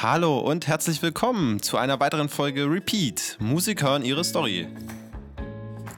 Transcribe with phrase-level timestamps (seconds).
[0.00, 3.36] Hallo und herzlich willkommen zu einer weiteren Folge Repeat.
[3.38, 4.66] Musik hören ihre Story.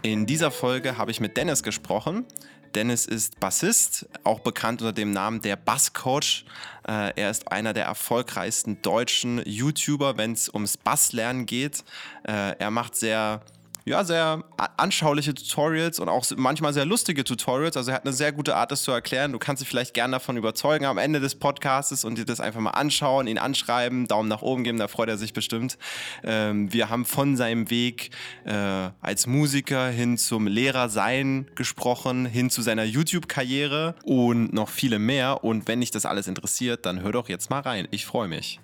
[0.03, 2.27] In dieser Folge habe ich mit Dennis gesprochen.
[2.75, 6.45] Dennis ist Bassist, auch bekannt unter dem Namen der Basscoach.
[6.87, 11.85] Äh, er ist einer der erfolgreichsten deutschen YouTuber, wenn es ums Basslernen geht.
[12.25, 13.43] Äh, er macht sehr
[13.85, 14.43] ja, sehr
[14.77, 17.77] anschauliche Tutorials und auch manchmal sehr lustige Tutorials.
[17.77, 19.33] Also er hat eine sehr gute Art, das zu erklären.
[19.33, 22.61] Du kannst dich vielleicht gerne davon überzeugen am Ende des Podcasts und dir das einfach
[22.61, 25.77] mal anschauen, ihn anschreiben, Daumen nach oben geben, da freut er sich bestimmt.
[26.23, 28.11] Ähm, wir haben von seinem Weg
[28.45, 34.99] äh, als Musiker hin zum Lehrer sein gesprochen, hin zu seiner YouTube-Karriere und noch viele
[34.99, 35.45] mehr.
[35.45, 37.87] Und wenn dich das alles interessiert, dann hör doch jetzt mal rein.
[37.91, 38.61] Ich freue mich.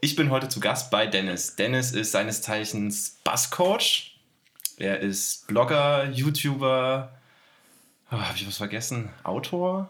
[0.00, 1.56] Ich bin heute zu Gast bei Dennis.
[1.56, 4.14] Dennis ist seines Zeichens Basscoach.
[4.76, 7.12] Er ist Blogger, YouTuber.
[8.10, 9.08] Oh, Habe ich was vergessen?
[9.22, 9.88] Autor?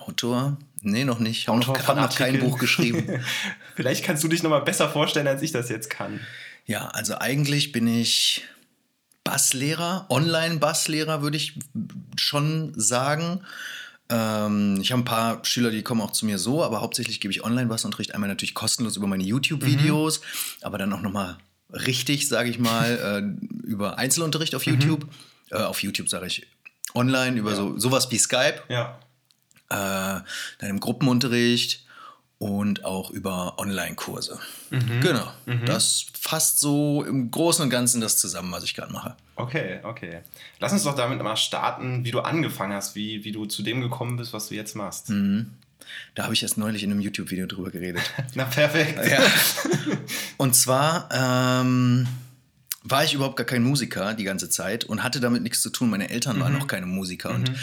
[0.00, 0.56] Autor?
[0.80, 1.40] Nee, noch nicht.
[1.40, 3.22] Ich habe noch, hab noch kein Buch geschrieben.
[3.76, 6.20] Vielleicht kannst du dich noch mal besser vorstellen, als ich das jetzt kann.
[6.64, 8.44] Ja, also eigentlich bin ich
[9.24, 11.58] Basslehrer, Online-Basslehrer, würde ich
[12.16, 13.44] schon sagen.
[14.10, 17.32] Ähm, ich habe ein paar Schüler, die kommen auch zu mir so, aber hauptsächlich gebe
[17.32, 20.24] ich Online-Bassunterricht einmal natürlich kostenlos über meine YouTube-Videos, mhm.
[20.62, 21.36] aber dann auch nochmal
[21.70, 24.64] richtig, sage ich mal, äh, über Einzelunterricht auf.
[24.64, 25.04] YouTube.
[25.04, 25.10] Mhm.
[25.50, 26.46] Äh, auf YouTube sage ich
[26.94, 27.56] online, über ja.
[27.56, 28.62] so, sowas wie Skype.
[28.68, 28.98] Ja.
[29.70, 30.22] Äh,
[30.58, 31.84] dann im Gruppenunterricht
[32.38, 34.38] und auch über Online-Kurse.
[34.70, 35.00] Mhm.
[35.00, 35.32] Genau.
[35.46, 35.64] Mhm.
[35.66, 39.16] Das fasst so im Großen und Ganzen das zusammen, was ich gerade mache.
[39.34, 40.20] Okay, okay.
[40.60, 43.80] Lass uns doch damit mal starten, wie du angefangen hast, wie, wie du zu dem
[43.80, 45.10] gekommen bist, was du jetzt machst.
[45.10, 45.50] Mhm.
[46.14, 48.02] Da habe ich erst neulich in einem YouTube-Video drüber geredet.
[48.34, 49.04] Na, perfekt.
[49.08, 49.20] Ja.
[50.36, 52.06] Und zwar ähm,
[52.82, 55.90] war ich überhaupt gar kein Musiker die ganze Zeit und hatte damit nichts zu tun.
[55.90, 56.58] Meine Eltern waren mhm.
[56.58, 57.56] noch keine Musiker und mhm.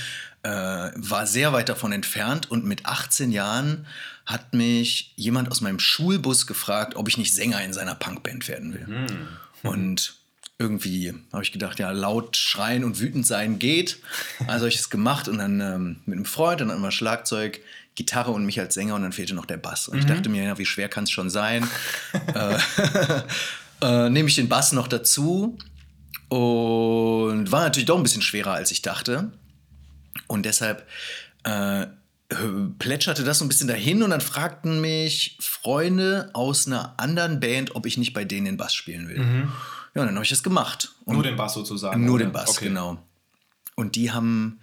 [0.46, 2.52] Äh, war sehr weit davon entfernt.
[2.52, 3.88] Und mit 18 Jahren
[4.28, 8.74] hat mich jemand aus meinem Schulbus gefragt, ob ich nicht Sänger in seiner Punkband werden
[8.74, 8.88] will.
[8.88, 9.28] Mhm.
[9.64, 10.14] Und
[10.60, 13.98] irgendwie habe ich gedacht, ja, laut schreien und wütend sein geht.
[14.42, 17.60] Also habe ich es gemacht und dann ähm, mit einem Freund und dann immer Schlagzeug,
[17.96, 19.88] Gitarre und mich als Sänger und dann fehlte noch der Bass.
[19.88, 20.02] Und mhm.
[20.02, 21.68] ich dachte mir, ja, wie schwer kann es schon sein?
[22.36, 22.58] äh,
[24.06, 25.58] äh, nehme ich den Bass noch dazu
[26.30, 29.32] und war natürlich doch ein bisschen schwerer, als ich dachte.
[30.28, 30.88] Und deshalb
[31.44, 31.88] äh,
[32.80, 37.76] plätscherte das so ein bisschen dahin und dann fragten mich Freunde aus einer anderen Band,
[37.76, 39.20] ob ich nicht bei denen den Bass spielen will.
[39.20, 39.52] Mhm.
[39.94, 40.94] Ja, und dann habe ich das gemacht.
[41.06, 42.06] Und nur den Bass sozusagen.
[42.06, 42.26] Nur oder?
[42.26, 42.66] den Bass, okay.
[42.66, 42.98] genau.
[43.76, 44.60] Und die haben,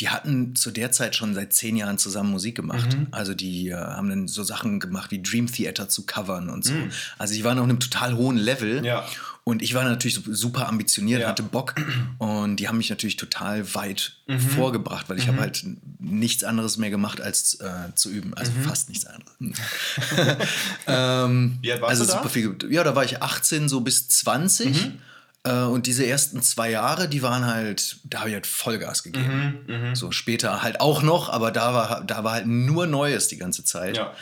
[0.00, 2.96] die hatten zu der Zeit schon seit zehn Jahren zusammen Musik gemacht.
[2.96, 3.08] Mhm.
[3.10, 6.74] Also die äh, haben dann so Sachen gemacht wie Dream Theater zu covern und so.
[6.74, 6.90] Mhm.
[7.18, 8.84] Also die waren auf einem total hohen Level.
[8.84, 9.06] Ja.
[9.44, 11.28] Und ich war natürlich super ambitioniert, ja.
[11.28, 11.74] hatte Bock
[12.18, 14.38] und die haben mich natürlich total weit mhm.
[14.38, 15.32] vorgebracht, weil ich mhm.
[15.32, 15.64] habe halt
[15.98, 18.62] nichts anderes mehr gemacht als äh, zu üben, also mhm.
[18.62, 19.32] fast nichts anderes.
[20.86, 22.28] ähm, Wie alt warst also du super da?
[22.28, 22.56] viel.
[22.70, 24.68] Ja, da war ich 18 so bis 20.
[24.68, 24.98] Mhm.
[25.42, 29.64] Äh, und diese ersten zwei Jahre, die waren halt, da habe ich halt Vollgas gegeben.
[29.66, 29.96] Mhm, mh.
[29.96, 33.64] So später halt auch noch, aber da war, da war halt nur Neues die ganze
[33.64, 33.96] Zeit.
[33.96, 34.14] Ja.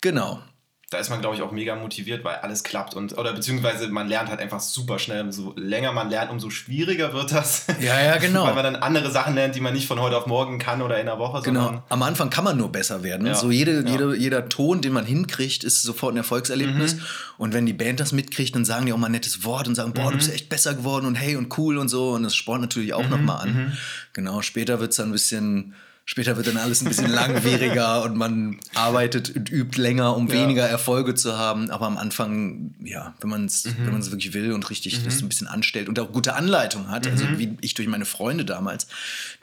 [0.00, 0.42] Genau
[0.90, 4.08] da ist man, glaube ich, auch mega motiviert, weil alles klappt und oder beziehungsweise man
[4.08, 5.20] lernt halt einfach super schnell.
[5.22, 7.66] Umso länger man lernt, umso schwieriger wird das.
[7.80, 8.44] Ja, ja, genau.
[8.44, 11.00] weil man dann andere Sachen lernt, die man nicht von heute auf morgen kann oder
[11.00, 11.42] in einer Woche.
[11.42, 11.80] Genau.
[11.88, 13.24] Am Anfang kann man nur besser werden.
[13.24, 13.36] Ja.
[13.36, 13.88] So jede, ja.
[13.88, 16.96] jede, jeder Ton, den man hinkriegt, ist sofort ein Erfolgserlebnis.
[16.96, 17.02] Mhm.
[17.38, 19.76] Und wenn die Band das mitkriegt, dann sagen die auch mal ein nettes Wort und
[19.76, 20.10] sagen, boah, mhm.
[20.10, 22.10] du bist echt besser geworden und hey und cool und so.
[22.10, 23.10] Und das spornt natürlich auch mhm.
[23.10, 23.54] nochmal an.
[23.54, 23.72] Mhm.
[24.12, 25.74] Genau, später wird es dann ein bisschen
[26.10, 30.34] Später wird dann alles ein bisschen langwieriger und man arbeitet und übt länger, um ja.
[30.34, 31.70] weniger Erfolge zu haben.
[31.70, 34.10] Aber am Anfang, ja, wenn man es mhm.
[34.10, 35.04] wirklich will und richtig mhm.
[35.04, 37.30] das ein bisschen anstellt und auch gute Anleitung hat, also mhm.
[37.30, 38.88] also wie ich durch meine Freunde damals,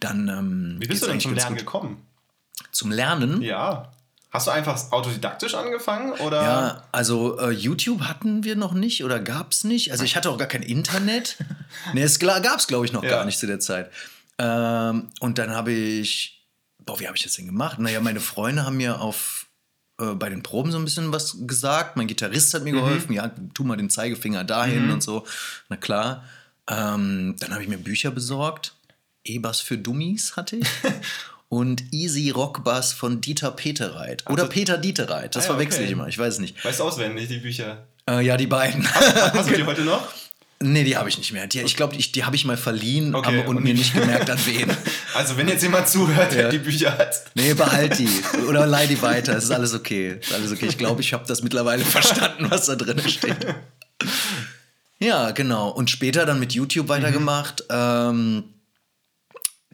[0.01, 0.27] dann.
[0.27, 1.59] Ähm, wie bist du denn zum Lernen gut.
[1.59, 2.05] gekommen?
[2.73, 3.41] Zum Lernen?
[3.41, 3.89] Ja.
[4.31, 6.43] Hast du einfach autodidaktisch angefangen oder?
[6.43, 9.93] Ja, also äh, YouTube hatten wir noch nicht oder gab es nicht.
[9.93, 11.37] Also ich hatte auch gar kein Internet.
[11.93, 13.09] nee, es gab es glaube ich noch ja.
[13.09, 13.89] gar nicht zu der Zeit.
[14.37, 16.36] Ähm, und dann habe ich
[16.87, 17.77] boah, wie habe ich das denn gemacht?
[17.77, 19.45] Naja, meine Freunde haben mir auf
[19.99, 21.97] äh, bei den Proben so ein bisschen was gesagt.
[21.97, 22.77] Mein Gitarrist hat mir mhm.
[22.77, 23.13] geholfen.
[23.13, 24.93] Ja, tu mal den Zeigefinger dahin mhm.
[24.93, 25.25] und so.
[25.69, 26.23] Na klar.
[26.69, 28.73] Ähm, dann habe ich mir Bücher besorgt.
[29.23, 30.67] E-Bass für Dummies hatte ich.
[31.49, 34.25] und Easy Rock Bass von Dieter Peterreit.
[34.27, 35.35] Oder also, Peter Dietereit.
[35.35, 35.85] Das ah, ja, verwechsel okay.
[35.85, 36.07] ich immer.
[36.07, 36.63] Ich weiß nicht.
[36.63, 37.87] Weißt du auswendig, die Bücher?
[38.09, 38.87] Äh, ja, die beiden.
[38.93, 40.07] Hast, hast du die heute noch?
[40.59, 41.45] Nee, die habe ich nicht mehr.
[41.45, 43.93] Die, ich glaube, die, die habe ich mal verliehen okay, aber, und, und mir nicht
[43.93, 44.71] gemerkt, an wen.
[45.13, 46.49] Also, wenn jetzt jemand zuhört, der ja.
[46.49, 47.23] die Bücher hat.
[47.33, 48.09] Nee, behalt die.
[48.47, 49.35] Oder leih die weiter.
[49.35, 50.17] Es ist alles okay.
[50.19, 50.67] Ist alles okay.
[50.67, 53.55] Ich glaube, ich habe das mittlerweile verstanden, was da drin steht.
[54.99, 55.69] Ja, genau.
[55.69, 57.63] Und später dann mit YouTube weitergemacht.
[57.69, 57.75] Mhm.
[57.75, 58.43] Ähm,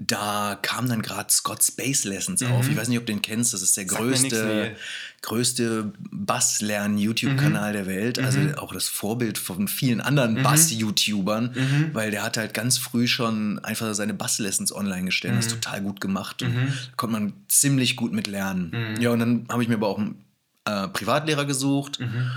[0.07, 2.67] da kam dann gerade Scott Space Lessons auf.
[2.69, 3.53] Ich weiß nicht, ob du den kennst.
[3.53, 3.89] Das ist der Mhm.
[3.89, 4.75] Sagt mir nix, größte, nee.
[5.21, 7.73] größte Bass-Lernen-YouTube-Kanal Mhm.
[7.73, 8.19] der Welt.
[8.19, 11.89] Also auch das Vorbild von vielen anderen Bass-YouTubern, Mhm.
[11.93, 15.33] weil der hat halt ganz früh schon einfach seine Bass-Lessons online gestellt.
[15.33, 15.37] Mhm.
[15.37, 16.41] Das ist total gut gemacht.
[16.41, 16.61] Und da
[16.97, 18.71] konnte man ziemlich gut mit lernen.
[18.95, 19.01] Mhm.
[19.01, 20.23] Ja, und dann habe ich mir aber auch einen
[20.65, 22.31] äh, Privatlehrer gesucht Mhm.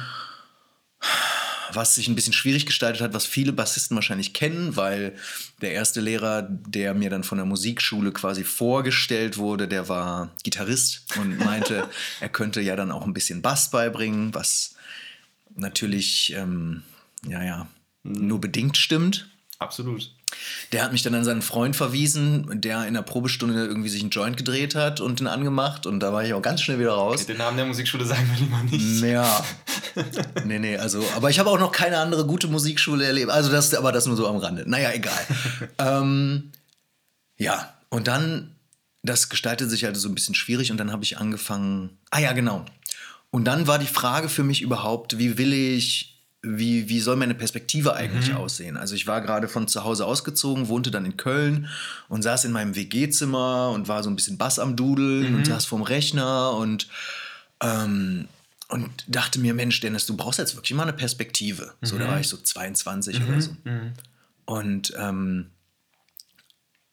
[1.72, 5.14] Was sich ein bisschen schwierig gestaltet hat, was viele Bassisten wahrscheinlich kennen, weil
[5.60, 11.04] der erste Lehrer, der mir dann von der Musikschule quasi vorgestellt wurde, der war Gitarrist
[11.18, 11.88] und meinte,
[12.20, 14.74] er könnte ja dann auch ein bisschen Bass beibringen, was
[15.54, 16.82] natürlich, ähm,
[17.26, 17.68] ja, ja,
[18.02, 19.28] nur bedingt stimmt.
[19.58, 20.10] Absolut.
[20.72, 24.10] Der hat mich dann an seinen Freund verwiesen, der in der Probestunde irgendwie sich einen
[24.10, 27.24] Joint gedreht hat und den angemacht und da war ich auch ganz schnell wieder raus.
[27.24, 29.02] Den Namen der Musikschule sagen wir lieber nicht.
[29.02, 29.44] Ja.
[30.44, 33.30] nee, nee, also, aber ich habe auch noch keine andere gute Musikschule erlebt.
[33.30, 34.64] Also, das, aber das nur so am Rande.
[34.68, 35.26] Naja, egal.
[35.78, 36.52] ähm,
[37.38, 38.56] ja, und dann,
[39.02, 41.98] das gestaltet sich halt so ein bisschen schwierig und dann habe ich angefangen.
[42.10, 42.66] Ah, ja, genau.
[43.30, 46.15] Und dann war die Frage für mich überhaupt, wie will ich.
[46.48, 48.76] Wie, wie soll meine Perspektive eigentlich aussehen?
[48.76, 51.68] Also ich war gerade von zu Hause ausgezogen, wohnte dann in Köln
[52.08, 55.64] und saß in meinem WG-Zimmer und war so ein bisschen Bass am Dudeln und saß
[55.64, 56.88] vorm Rechner und
[57.60, 58.28] ähm,
[58.68, 61.74] und dachte mir, Mensch, Dennis, du brauchst jetzt wirklich mal eine Perspektive.
[61.82, 63.50] So, da war ich so 22 oder so.
[64.44, 65.50] Und, ähm,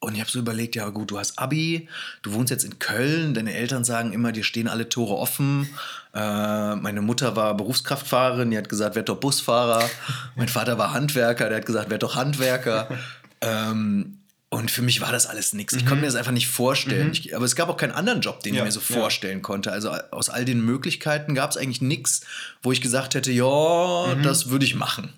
[0.04, 1.88] und ich habe so überlegt, ja gut, du hast Abi,
[2.22, 5.68] du wohnst jetzt in Köln, deine Eltern sagen immer, dir stehen alle Tore offen.
[6.14, 9.88] Äh, meine Mutter war Berufskraftfahrerin, die hat gesagt, werd doch Busfahrer.
[10.36, 12.88] mein Vater war Handwerker, der hat gesagt, werd doch Handwerker.
[13.40, 14.18] ähm,
[14.50, 15.74] und für mich war das alles nichts.
[15.74, 17.10] Ich konnte mir das einfach nicht vorstellen.
[17.12, 19.00] Ich, aber es gab auch keinen anderen Job, den Ja, ich mir so ja.
[19.00, 19.72] vorstellen konnte.
[19.72, 22.20] Also aus all den Möglichkeiten gab es eigentlich nichts,
[22.62, 25.12] wo ich gesagt hätte, ja, das würde ich machen.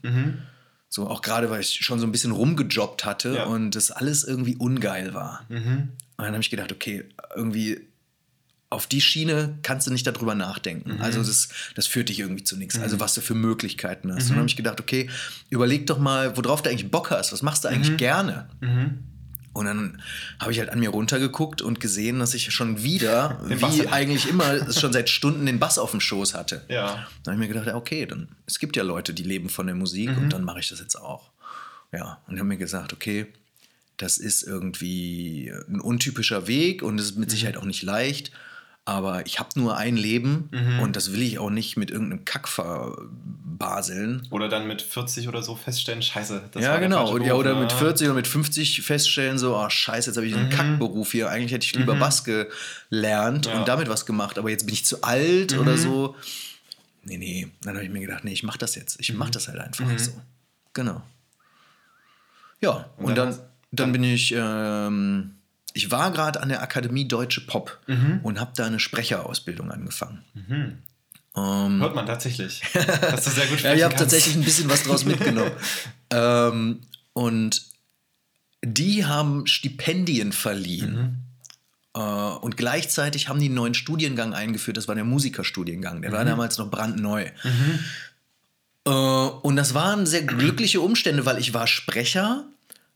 [0.96, 3.44] So, auch gerade, weil ich schon so ein bisschen rumgejobbt hatte Ja.
[3.44, 5.44] und das alles irgendwie ungeil war.
[5.50, 7.04] Und dann habe ich gedacht, okay,
[7.36, 7.82] irgendwie
[8.70, 10.98] auf die Schiene kannst du nicht darüber nachdenken.
[11.02, 12.78] Also das, das führt dich irgendwie zu nichts.
[12.78, 14.24] Also was du für Möglichkeiten hast.
[14.24, 15.10] Und dann habe ich gedacht, okay,
[15.50, 17.30] überleg doch mal, worauf du eigentlich Bock hast.
[17.32, 18.48] Was machst du eigentlich gerne?
[19.56, 20.02] Und dann
[20.38, 23.82] habe ich halt an mir runtergeguckt und gesehen, dass ich schon wieder, Den Bass wie
[23.82, 26.64] in- eigentlich immer, schon seit Stunden den Bass auf dem Schoß hatte.
[26.68, 27.06] Ja.
[27.24, 29.66] Dann habe ich mir gedacht, ja, okay, dann es gibt ja Leute, die leben von
[29.66, 31.30] der Musik und dann mache ich das jetzt auch.
[31.92, 33.26] Ja, und habe mir gesagt, okay,
[33.96, 38.30] das ist irgendwie ein untypischer Weg und es ist mit Sicherheit auch nicht leicht,
[38.86, 40.48] aber ich habe nur ein Leben
[40.80, 44.26] und das will ich auch nicht mit irgendeinem Kack verbaseln.
[44.30, 47.08] Oder dann mit 40 oder so feststellen, scheiße, das ja, war genau.
[47.08, 47.60] falsche ja, Beruf, oder ne?
[47.62, 51.28] mit 40 oder mit 50 feststellen, so, oh scheiße, jetzt habe ich einen Kackberuf hier.
[51.28, 53.58] Eigentlich hätte ich lieber Bass gelernt Ja.
[53.58, 56.14] und damit was gemacht, aber jetzt bin ich zu alt oder so.
[57.02, 57.48] Nee, nee.
[57.62, 59.00] Dann habe ich mir gedacht, nee, ich mache das jetzt.
[59.00, 60.12] Ich mache das halt einfach so.
[60.74, 61.02] Genau.
[62.60, 63.42] Ja, und, dann dann, hast-
[63.72, 65.32] dann bin ich, ähm,
[65.76, 67.78] ich war gerade an der Akademie Deutsche Pop
[68.22, 70.24] und habe da eine Sprecherausbildung angefangen.
[71.36, 72.62] Ähm, Hört man tatsächlich.
[72.72, 75.52] Dass du sehr gut ja, ich habe tatsächlich ein bisschen was draus mitgenommen.
[76.10, 76.80] ähm,
[77.12, 77.62] und
[78.64, 81.22] die haben Stipendien verliehen.
[81.94, 84.78] Äh, und gleichzeitig haben die einen neuen Studiengang eingeführt.
[84.78, 86.00] Das war der Musikerstudiengang.
[86.00, 87.26] Der war damals noch brandneu.
[88.86, 92.44] Äh, und das waren sehr glückliche Umstände, weil ich war Sprecher,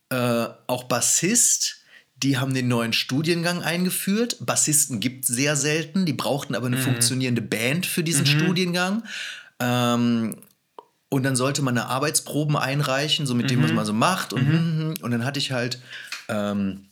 [0.08, 1.79] äh, auch Bassist.
[2.22, 4.36] Die haben den neuen Studiengang eingeführt.
[4.40, 6.04] Bassisten gibt es sehr selten.
[6.04, 9.02] Die brauchten aber eine funktionierende Band für diesen Studiengang.
[9.58, 10.36] Ähm,
[11.08, 14.32] und dann sollte man eine Arbeitsproben einreichen, so mit dem, was man so macht.
[14.32, 14.94] Und, mhm.
[15.02, 15.80] und dann hatte ich halt,
[16.28, 16.86] ähm,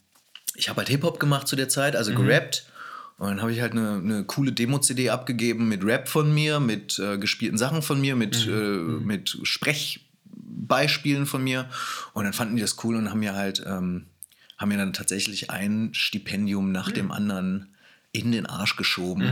[0.54, 2.66] ich habe halt Hip-Hop gemacht zu der Zeit, also gerappt.
[3.18, 6.98] Und dann habe ich halt eine, eine coole Demo-CD abgegeben mit Rap von mir, mit
[6.98, 11.68] äh, gespielten Sachen von mir, mit, äh, mit Sprechbeispielen von mir.
[12.12, 14.06] Und dann fanden die das cool und haben mir halt, ähm,
[14.58, 17.68] haben mir dann tatsächlich ein Stipendium nach dem anderen
[18.12, 19.22] in den Arsch geschoben,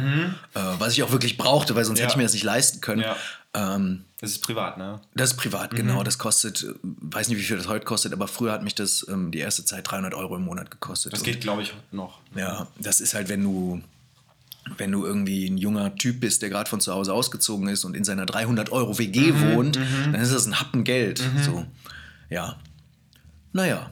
[0.55, 2.05] äh, was ich auch wirklich brauchte, weil sonst Ja.
[2.05, 3.03] hätte ich mir das nicht leisten können.
[3.03, 3.17] Ja.
[3.55, 5.01] Ähm, Das ist privat, ne?
[5.15, 6.03] das ist privat, genau.
[6.05, 9.07] Das kostet, äh, weiß nicht, wie viel das heute kostet, aber früher hat mich das
[9.09, 11.13] ähm, die erste Zeit 300 Euro im Monat gekostet.
[11.15, 12.21] Das geht, glaube ich, noch.
[12.35, 13.81] Ja, das ist halt, wenn du,
[14.77, 17.97] wenn du irgendwie ein junger Typ bist, der gerade von zu Hause ausgezogen ist und
[17.97, 21.23] in seiner 300 Euro WG wohnt, dann ist das ein Happen Geld.
[21.43, 21.65] So,
[22.29, 22.57] ja.
[23.53, 23.91] Naja.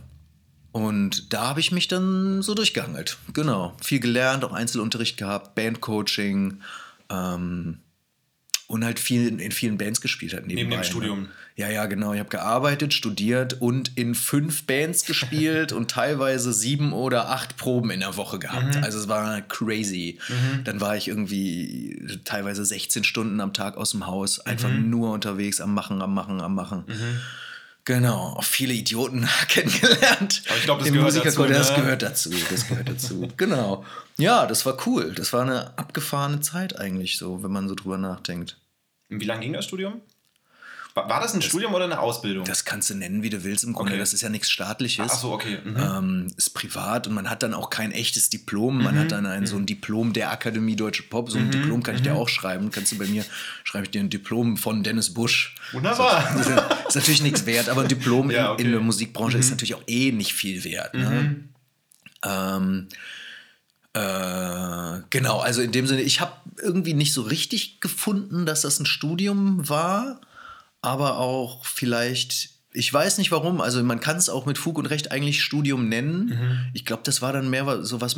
[0.75, 3.17] Und da habe ich mich dann so durchgehangelt.
[3.33, 3.77] Genau.
[3.81, 6.61] Viel gelernt, auch Einzelunterricht gehabt, Bandcoaching,
[7.11, 7.79] ähm,
[8.67, 10.77] und halt viel in vielen Bands gespielt hat nebenbei.
[10.77, 10.85] dem ne?
[10.85, 11.29] Studium.
[11.55, 12.13] Ja, ja, genau.
[12.13, 17.91] Ich habe gearbeitet, studiert und in fünf Bands gespielt und teilweise sieben oder acht Proben
[17.91, 18.77] in der Woche gehabt.
[18.83, 20.19] Also es war crazy.
[20.65, 25.61] Dann war ich irgendwie teilweise 16 Stunden am Tag aus dem Haus, einfach nur unterwegs,
[25.61, 26.83] am Machen, am Machen, am Machen.
[27.85, 30.43] Genau, auch viele Idioten kennengelernt.
[30.47, 31.77] Aber ich glaube, das, gehört dazu, das ne?
[31.77, 32.31] gehört dazu.
[32.51, 33.29] Das gehört dazu.
[33.37, 33.85] genau.
[34.17, 35.13] Ja, das war cool.
[35.15, 38.59] Das war eine abgefahrene Zeit eigentlich so, wenn man so drüber nachdenkt.
[39.11, 40.01] Wie lange ging das Studium?
[40.95, 42.45] War, das ein Studium oder eine Ausbildung?
[42.45, 43.65] Das kannst du nennen, wie du willst.
[43.65, 43.99] Im Grunde, Okay.
[43.99, 45.11] das ist ja nichts Staatliches.
[45.11, 45.59] Ach so, okay.
[45.65, 45.77] Mhm.
[45.77, 48.81] ähm, ist privat und man hat dann auch kein echtes Diplom.
[48.81, 51.33] Man hat dann ein, so ein Diplom der Akademie Deutsche Pop.
[51.33, 52.71] So ein Diplom kann ich dir auch schreiben.
[52.71, 53.25] Kannst du bei mir,
[53.65, 55.57] schreibe ich dir ein Diplom von Dennis Busch.
[55.73, 56.33] Wunderbar.
[56.37, 58.63] Das ist natürlich nichts wert, aber ein Diplom Ja, in, okay.
[58.63, 60.95] in der Musikbranche ist natürlich auch eh nicht viel wert.
[60.95, 61.49] Ne?
[62.25, 62.89] Ähm,
[63.95, 66.33] äh, genau, also in dem Sinne, ich habe
[66.63, 70.21] irgendwie nicht so richtig gefunden, dass das ein Studium war,
[70.85, 74.87] aber auch vielleicht, ich weiß nicht warum, also man kann es auch mit Fug und
[74.87, 76.71] Recht eigentlich Studium nennen.
[76.75, 78.17] Ich glaube, das war dann mehr so was,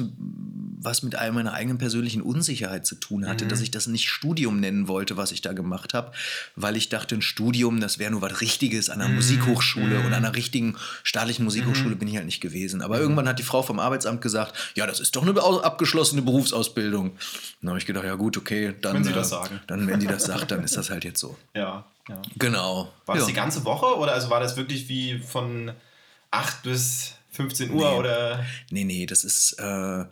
[0.86, 4.60] was mit all meiner eigenen persönlichen Unsicherheit zu tun hatte, dass ich das nicht Studium
[4.60, 6.12] nennen wollte, was ich da gemacht habe,
[6.54, 10.24] weil ich dachte, ein Studium, das wäre nur was Richtiges an einer Musikhochschule und an
[10.24, 12.82] einer richtigen staatlichen Musikhochschule bin ich halt nicht gewesen.
[12.82, 17.12] Aber irgendwann hat die Frau vom Arbeitsamt gesagt, ja, das ist doch eine abgeschlossene Berufsausbildung.
[17.60, 19.60] Dann habe ich gedacht, ja gut, okay, dann, Wenn sie äh, das sagen.
[19.66, 21.36] dann wenn die das sagt, dann ist das halt jetzt so.
[21.54, 22.22] ja, ja.
[22.38, 22.92] Genau.
[23.06, 23.28] War das ja.
[23.28, 25.72] die ganze Woche oder also war das wirklich wie von
[26.30, 27.98] 8 bis 15 Uhr Nee.
[27.98, 28.44] oder?
[28.70, 30.04] Nee, nee, das ist, äh,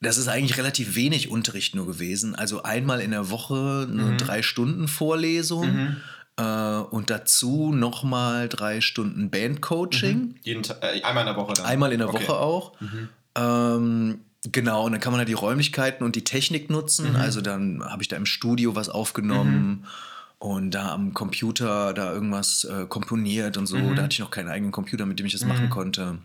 [0.00, 2.34] das ist eigentlich relativ wenig Unterricht nur gewesen.
[2.34, 5.96] Also einmal in der Woche eine drei Stunden Vorlesung
[6.36, 10.36] äh, und dazu nochmal drei Stunden Bandcoaching.
[10.42, 11.66] Jeden Ta äh, einmal in der Woche dann?
[11.66, 12.22] Einmal in der Okay.
[12.26, 12.72] Woche auch.
[13.36, 17.14] Ähm, genau, und dann kann man halt die Räumlichkeiten und die Technik nutzen.
[17.16, 19.86] Also dann habe ich da im Studio was aufgenommen
[20.40, 23.94] und da am Computer da irgendwas äh, komponiert und so.
[23.94, 26.18] Da hatte ich noch keinen eigenen Computer, mit dem ich das machen konnte.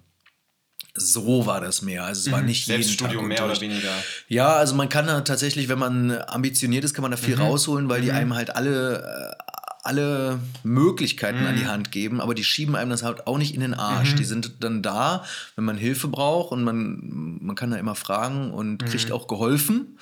[0.93, 2.05] So war das mehr.
[2.05, 3.91] Also es war nicht jeden Tag Selbststudium mehr oder weniger.
[4.29, 7.21] Ja, also man kann da tatsächlich, wenn man ambitioniert ist, kann man da Mhm.
[7.21, 9.43] viel rausholen, weil die einem halt alle, äh,
[9.83, 11.59] alle Möglichkeiten an Mhm.
[11.59, 14.15] die Hand geben, aber die schieben einem das halt auch nicht in den Arsch.
[14.15, 15.25] Die sind dann da,
[15.57, 18.85] wenn man Hilfe braucht und man, man kann da immer fragen und Mhm.
[18.85, 19.99] kriegt auch geholfen.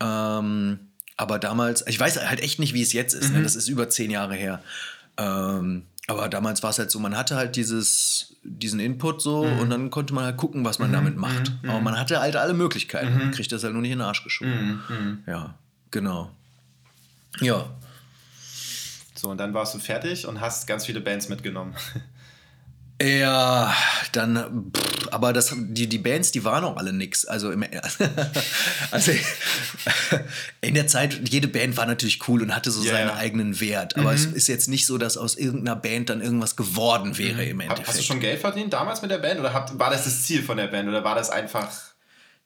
[0.00, 0.85] Ähm,
[1.16, 3.32] aber damals, ich weiß halt echt nicht, wie es jetzt ist.
[3.32, 3.42] Ne?
[3.42, 4.62] Das ist über zehn Jahre her.
[5.16, 9.70] Ähm, aber damals war es halt so, man hatte halt dieses, diesen Input so und
[9.70, 11.52] dann konnte man halt gucken, was man damit macht.
[11.64, 13.18] Aber man hatte halt alle Möglichkeiten.
[13.18, 15.24] Man kriegt das halt nur nicht in den Arsch geschoben.
[15.26, 15.54] Ja,
[15.90, 16.30] genau.
[17.40, 17.66] Ja.
[19.14, 21.74] So, und dann warst du fertig und hast ganz viele Bands mitgenommen.
[23.02, 23.74] Ja,
[24.12, 27.24] dann, pff, aber das, die, die Bands, die waren auch alle nix.
[27.24, 27.64] Also, im,
[28.90, 29.12] also
[30.60, 33.96] in der Zeit, jede Band war natürlich cool und hatte so Ja, seinen eigenen Wert.
[33.96, 37.58] Aber es ist jetzt nicht so, dass aus irgendeiner Band dann irgendwas geworden wäre im
[37.60, 37.88] Hab- Endeffekt.
[37.88, 40.42] Hast du schon Geld verdient damals mit der Band oder habt, war das das Ziel
[40.42, 41.70] von der Band oder war das einfach.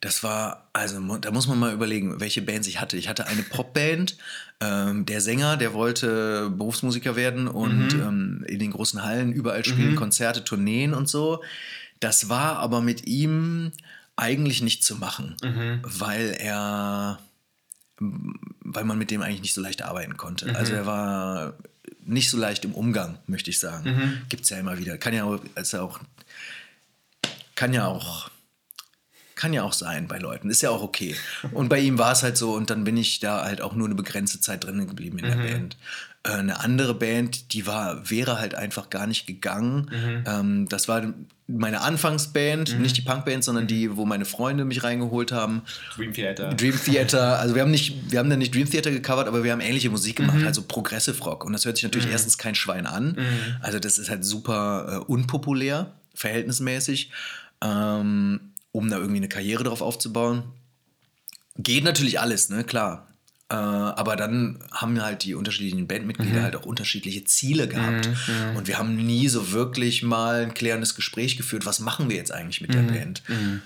[0.02, 2.96] Das war, also da muss man mal überlegen, welche Bands ich hatte.
[2.96, 4.16] Ich hatte eine Popband.
[4.62, 9.94] Ähm, der Sänger, der wollte Berufsmusiker werden und ähm, in den großen Hallen überall spielen,
[9.96, 11.42] Konzerte, Tourneen und so.
[12.00, 13.72] Das war aber mit ihm
[14.16, 15.36] eigentlich nicht zu machen,
[15.82, 17.18] weil er,
[17.98, 20.54] weil man mit dem eigentlich nicht so leicht arbeiten konnte.
[20.56, 21.54] Also er war
[22.04, 24.22] nicht so leicht im Umgang, möchte ich sagen.
[24.28, 24.98] Gibt es ja immer wieder.
[24.98, 25.40] Kann ja auch,
[25.72, 26.00] ja auch,
[27.54, 28.30] kann ja auch
[29.40, 31.16] kann ja auch sein bei Leuten, ist ja auch okay.
[31.52, 33.86] Und bei ihm war es halt so und dann bin ich da halt auch nur
[33.86, 35.78] eine begrenzte Zeit drin geblieben in der Band.
[36.24, 39.90] Äh, eine andere Band, die war, wäre halt einfach gar nicht gegangen.
[40.26, 41.14] Ähm, das war
[41.56, 45.62] meine Anfangsband, nicht die Punkband, sondern die, wo meine Freunde mich reingeholt haben.
[45.96, 46.54] Dream Theater.
[46.54, 49.52] Dream Theater, also wir haben nicht, wir haben dann nicht Dream Theater gecovert, aber wir
[49.52, 51.44] haben ähnliche Musik gemacht, also Progressive Rock.
[51.44, 53.16] Und das hört sich natürlich erstens kein Schwein an.
[53.60, 57.10] Also das ist halt super äh, unpopulär, verhältnismäßig,
[57.62, 58.40] ähm,
[58.72, 60.44] um da irgendwie eine Karriere drauf aufzubauen.
[61.56, 63.09] Geht natürlich alles, ne, klar.
[63.50, 68.08] Äh, aber dann haben halt die unterschiedlichen Bandmitglieder halt auch unterschiedliche Ziele gehabt.
[68.56, 72.32] Und wir haben nie so wirklich mal ein klärendes Gespräch geführt, was machen wir jetzt
[72.32, 73.22] eigentlich mit der Band.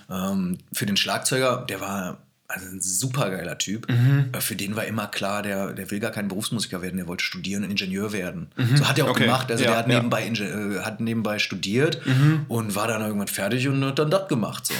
[0.09, 3.87] Ähm, für den Schlagzeuger, der war also ein super geiler Typ.
[3.89, 7.23] Äh, Für den war immer klar, der, der will gar kein Berufsmusiker werden, der wollte
[7.23, 8.47] studieren und Ingenieur werden.
[8.75, 9.25] So hat er auch Okay.
[9.25, 9.51] gemacht.
[9.51, 9.95] Also Ja, der hat ja.
[9.95, 12.01] nebenbei, Inge- äh, hat nebenbei studiert
[12.47, 14.65] und war dann irgendwann fertig und hat dann das gemacht.
[14.67, 14.73] So.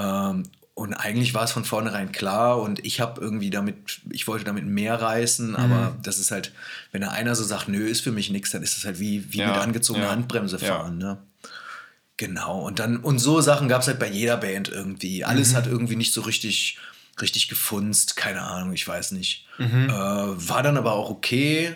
[0.00, 4.44] Ähm, und eigentlich war es von vornherein klar und ich habe irgendwie damit, ich wollte
[4.44, 5.56] damit mehr reißen, Mhm.
[5.56, 6.52] aber das ist halt,
[6.92, 9.32] wenn da einer so sagt, nö, ist für mich nichts, dann ist das halt wie,
[9.32, 10.66] wie Ja, mit angezogener ja, Handbremse ja.
[10.66, 10.98] fahren.
[10.98, 11.18] Ne?
[12.16, 15.24] Genau, und dann, und so Sachen gab es halt bei jeder Band irgendwie.
[15.24, 15.56] Alles Mhm.
[15.56, 16.78] hat irgendwie nicht so richtig,
[17.20, 19.46] richtig gefunzt, keine Ahnung, ich weiß nicht.
[19.58, 19.88] Mhm.
[19.88, 21.74] Äh, war dann aber auch okay.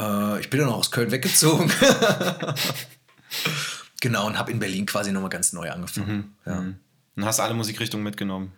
[0.00, 1.70] Äh, ich bin dann auch aus Köln weggezogen.
[4.00, 6.34] genau, und habe in Berlin quasi nochmal ganz neu angefangen.
[6.44, 6.52] Mhm.
[6.52, 6.64] Ja.
[7.16, 8.52] Und hast alle Musikrichtungen mitgenommen.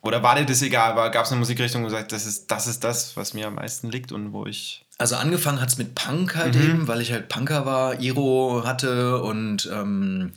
[0.00, 0.94] Oder war dir das egal?
[1.10, 3.54] Gab es eine Musikrichtung, wo du sagst, das ist, das ist das, was mir am
[3.54, 4.84] meisten liegt und wo ich.
[4.98, 6.62] Also angefangen hat es mit Punk halt Mhm.
[6.62, 10.32] eben, weil ich halt Punker war, Iro hatte und ähm,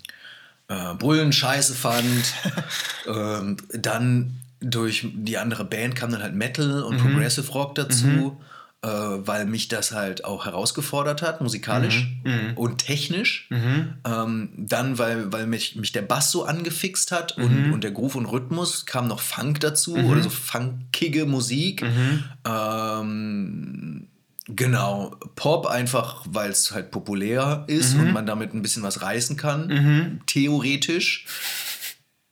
[0.67, 2.33] äh, Bullen scheiße fand.
[3.07, 7.01] ähm, dann durch die andere Band kam dann halt Metal und Mhm.
[7.13, 8.45] Progressive Rock dazu, äh,
[8.87, 12.53] weil mich das halt auch herausgefordert hat, musikalisch Mhm.
[12.55, 13.47] und technisch.
[13.51, 17.43] Ähm, dann, weil, weil mich, mich der Bass so angefixt hat Mhm.
[17.45, 21.81] und, und der Groove und Rhythmus kam noch Funk dazu oder so funkige Musik.
[21.83, 22.23] Mhm.
[22.45, 24.07] Ähm,
[24.47, 28.01] genau, Pop einfach, weil es halt populär ist Mhm.
[28.01, 31.25] und man damit ein bisschen was reißen kann, theoretisch.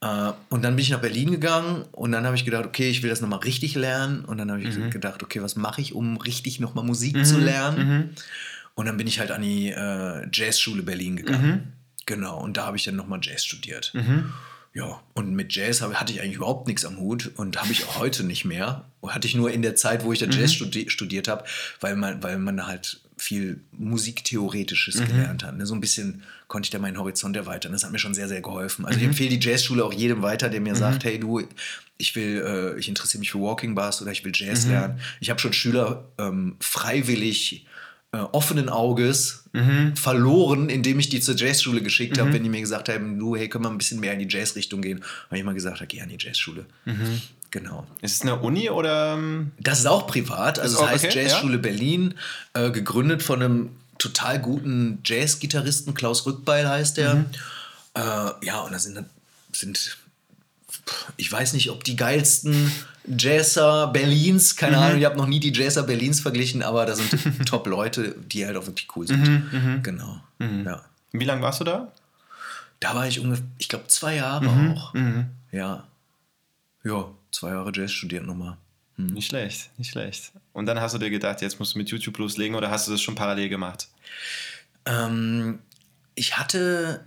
[0.04, 3.02] Äh, und dann bin ich nach Berlin gegangen und dann habe ich gedacht, okay, ich
[3.02, 4.24] will das nochmal richtig lernen.
[4.26, 4.90] Und dann habe ich Mhm.
[4.90, 7.88] gedacht, okay, was mache ich, um richtig nochmal Musik zu lernen?
[7.88, 8.10] Mhm.
[8.74, 11.72] Und dann bin ich halt an die äh, Jazzschule Berlin gegangen.
[12.06, 13.92] Genau, und da habe ich dann nochmal Jazz studiert.
[13.94, 14.32] Mhm.
[14.74, 17.84] Ja, und mit Jazz hab, hatte ich eigentlich überhaupt nichts am Hut und habe ich
[17.86, 18.84] auch heute nicht mehr.
[19.06, 21.44] Hatte ich nur in der Zeit, wo ich da Jazz studi studiert habe,
[21.80, 25.56] weil man, weil man halt viel Musiktheoretisches gelernt hat.
[25.56, 25.64] Ne?
[25.66, 26.22] So ein bisschen
[26.54, 27.72] konnte ich da meinen Horizont erweitern.
[27.72, 28.84] Das hat mir schon sehr, sehr geholfen.
[28.86, 31.42] Also ich empfehle die Jazzschule auch jedem weiter, der mir sagt, hey du,
[31.98, 35.00] ich will, äh, ich interessiere mich für Walking Bars oder ich will Jazz lernen.
[35.18, 37.66] Ich habe schon Schüler ähm, freiwillig
[38.12, 39.40] äh, offenen Auges
[39.96, 43.48] verloren, indem ich die zur Jazzschule geschickt habe, wenn die mir gesagt haben, du, hey,
[43.48, 45.00] können wir ein bisschen mehr in die Jazzrichtung gehen?
[45.26, 46.66] Habe ich immer gesagt, geh an die Jazzschule.
[47.50, 47.86] Genau.
[48.00, 49.14] Ist es eine Uni oder?
[49.14, 50.58] ähm, Das ist auch privat.
[50.60, 52.14] Also es heißt okay, Jazzschule Berlin,
[52.52, 57.14] äh, gegründet von einem total guten Jazzgitarristen, Klaus Rückbeil heißt der.
[57.16, 57.26] Mhm.
[57.94, 58.00] Äh,
[58.46, 59.04] ja, und da sind,
[59.52, 59.96] sind,
[61.16, 62.70] ich weiß nicht, ob die geilsten
[63.06, 64.82] Jazzer Berlins, keine Mhm.
[64.82, 67.10] Ahnung, ich habe noch nie die Jazzer Berlins verglichen, aber da sind
[67.46, 69.22] top Leute, die halt auch wirklich cool sind.
[69.52, 70.20] Mhm, Genau.
[70.40, 70.82] Ja.
[71.12, 71.92] Wie lange warst du da?
[72.80, 74.94] Da war ich ungefähr, ich glaube, zwei Jahre Mhm, auch.
[75.52, 75.84] Ja.
[76.82, 78.56] Ja, zwei Jahre Jazz studiert nochmal.
[78.96, 80.32] Nicht schlecht, nicht schlecht.
[80.52, 82.92] Und dann hast du dir gedacht, jetzt musst du mit YouTube loslegen oder hast du
[82.92, 83.88] das schon parallel gemacht?
[84.86, 85.58] Ähm,
[86.14, 87.04] ich hatte.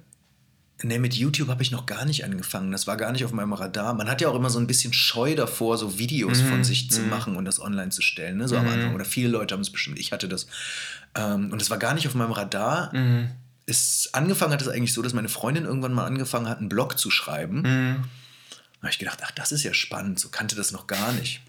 [0.84, 2.72] Ne, mit YouTube habe ich noch gar nicht angefangen.
[2.72, 3.96] Das war gar nicht auf meinem Radar.
[3.96, 7.02] Man hat ja auch immer so ein bisschen Scheu davor, so Videos von sich zu
[7.02, 8.38] machen und das online zu stellen.
[8.38, 8.48] Ne?
[8.48, 8.94] So am Anfang.
[8.94, 9.98] Oder viele Leute haben es bestimmt.
[9.98, 10.46] Ich hatte das.
[11.16, 12.94] Ähm, und es war gar nicht auf meinem Radar.
[13.66, 17.00] Es, angefangen hat es eigentlich so, dass meine Freundin irgendwann mal angefangen hat, einen Blog
[17.00, 17.64] zu schreiben.
[17.64, 20.20] Da habe ich gedacht, ach, das ist ja spannend.
[20.20, 21.42] So kannte das noch gar nicht.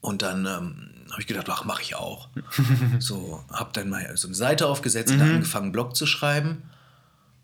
[0.00, 2.28] Und dann ähm, habe ich gedacht, ach, mache ich auch.
[2.98, 6.62] so, habe dann mal so eine Seite aufgesetzt und dann angefangen, einen Blog zu schreiben.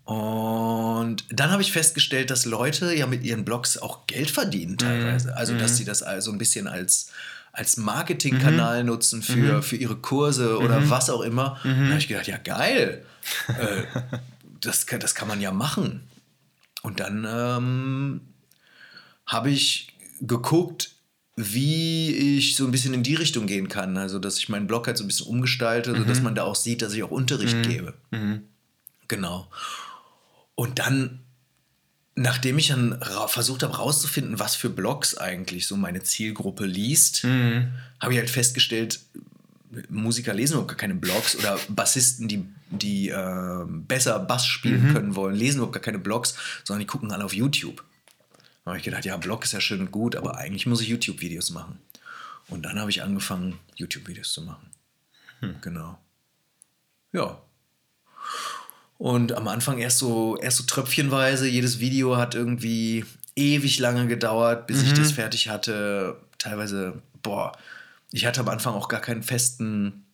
[0.04, 5.36] Und dann habe ich festgestellt, dass Leute ja mit ihren Blogs auch Geld verdienen teilweise.
[5.36, 7.10] Also, dass sie das also ein bisschen als,
[7.52, 11.58] als Marketingkanal nutzen für, für ihre Kurse oder was auch immer.
[11.64, 13.04] Und da habe ich gedacht, ja, geil.
[13.48, 13.82] äh,
[14.60, 16.02] das, kann, das kann man ja machen.
[16.82, 18.20] Und dann ähm,
[19.26, 20.92] habe ich geguckt,
[21.36, 23.96] wie ich so ein bisschen in die Richtung gehen kann.
[23.98, 26.80] Also, dass ich meinen Blog halt so ein bisschen umgestalte, sodass man da auch sieht,
[26.80, 27.94] dass ich auch Unterricht gebe.
[29.08, 29.48] Genau.
[30.54, 31.20] Und dann,
[32.14, 37.24] nachdem ich dann versucht habe, rauszufinden, was für Blogs eigentlich so meine Zielgruppe liest,
[38.00, 39.00] habe ich halt festgestellt,
[39.90, 45.14] Musiker lesen überhaupt gar keine Blogs oder Bassisten, die, die äh, besser Bass spielen können
[45.14, 47.84] wollen, lesen überhaupt gar keine Blogs, sondern die gucken alle auf YouTube.
[48.66, 50.88] Da habe ich gedacht, ja, Blog ist ja schön und gut, aber eigentlich muss ich
[50.88, 51.78] YouTube-Videos machen.
[52.48, 54.68] Und dann habe ich angefangen, YouTube-Videos zu machen.
[55.60, 55.96] Genau.
[57.12, 57.40] Ja.
[58.98, 61.46] Und am Anfang erst so, erst so tröpfchenweise.
[61.46, 63.04] Jedes Video hat irgendwie
[63.36, 66.20] ewig lange gedauert, bis ich das fertig hatte.
[66.38, 67.52] Teilweise, boah,
[68.10, 70.05] ich hatte am Anfang auch gar keinen festen,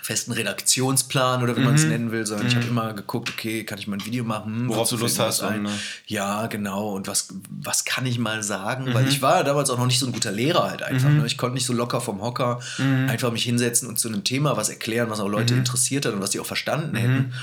[0.00, 3.78] festen Redaktionsplan oder wie man es nennen will, sondern ich habe immer geguckt, okay, kann
[3.78, 4.60] ich mal ein Video machen?
[4.60, 5.70] Hm, Worauf du Lust hast und, ne?
[6.06, 6.94] Ja, genau.
[6.94, 8.94] Und was, was kann ich mal sagen?
[8.94, 11.10] Weil ich war damals auch noch nicht so ein guter Lehrer halt einfach.
[11.10, 11.26] Ne?
[11.26, 12.60] Ich konnte nicht so locker vom Hocker
[13.06, 16.20] einfach mich hinsetzen und zu einem Thema was erklären, was auch Leute interessiert hat und
[16.20, 17.34] was die auch verstanden hätten.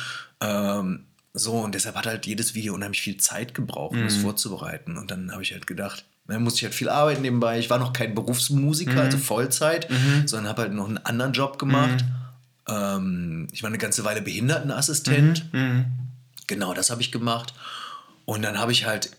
[0.42, 4.98] Ähm, so, und deshalb hat halt jedes Video unheimlich viel Zeit gebraucht, um es vorzubereiten.
[4.98, 7.60] Und dann habe ich halt gedacht, dann musste ich halt viel arbeiten nebenbei.
[7.60, 9.88] Ich war noch kein Berufsmusiker, also Vollzeit,
[10.26, 12.04] sondern habe halt noch einen anderen Job gemacht.
[12.70, 15.46] Ähm, ich war eine ganze Weile Behindertenassistent.
[16.48, 17.54] Genau, das habe ich gemacht.
[18.26, 19.12] Und dann habe ich halt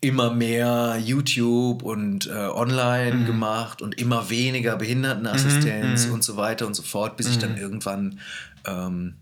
[0.00, 6.74] immer mehr YouTube und äh, online gemacht und immer weniger Behindertenassistenz und so weiter und
[6.74, 8.18] so fort, bis ich dann irgendwann
[8.66, 9.14] ähm,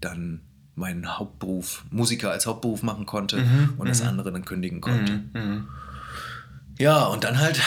[0.00, 0.40] dann
[0.74, 3.44] meinen Hauptberuf, Musiker als Hauptberuf machen konnte
[3.76, 5.20] und das andere dann kündigen konnte.
[6.78, 7.60] Ja, und dann halt,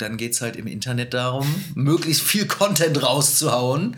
[0.00, 3.96] dann geht es halt im Internet darum, möglichst viel Content rauszuhauen.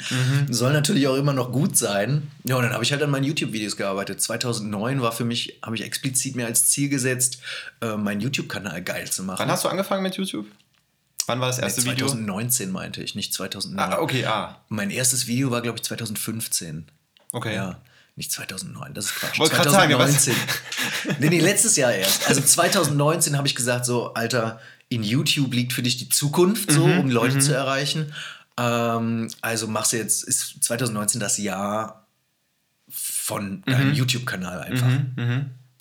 [0.50, 2.30] Soll natürlich auch immer noch gut sein.
[2.44, 4.20] Ja, und dann habe ich halt an meinen YouTube-Videos gearbeitet.
[4.20, 7.38] 2009 war für mich, habe ich explizit mir als Ziel gesetzt,
[7.80, 9.40] äh, meinen YouTube-Kanal geil zu machen.
[9.40, 10.46] Wann hast du angefangen mit YouTube?
[11.26, 12.72] Wann war das erste 2019 Video?
[12.72, 13.92] meinte ich, nicht 2009.
[13.92, 14.60] Ah, okay, ah.
[14.68, 16.86] Mein erstes Video war, glaube ich, 2015.
[17.32, 17.54] Okay.
[17.54, 17.80] Ja.
[18.14, 19.38] Nicht 2009, das ist Quatsch.
[19.38, 20.34] Wollte gerade sagen, 2019.
[21.18, 22.28] nee, nee, letztes Jahr erst.
[22.28, 24.60] Also 2019 habe ich gesagt, so, Alter,
[24.94, 28.12] in YouTube liegt für dich die Zukunft, so, Mhm, um Leute zu erreichen.
[28.58, 32.06] Ähm, also machst du jetzt, ist 2019 das Jahr
[32.88, 33.70] von Mhm.
[33.70, 34.88] deinem YouTube-Kanal einfach.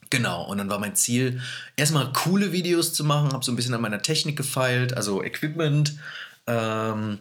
[0.09, 1.41] Genau, und dann war mein Ziel,
[1.77, 5.93] erstmal coole Videos zu machen, habe so ein bisschen an meiner Technik gefeilt, also Equipment.
[6.47, 7.19] Ähm,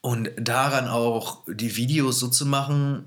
[0.00, 3.04] und daran auch die Videos so zu machen,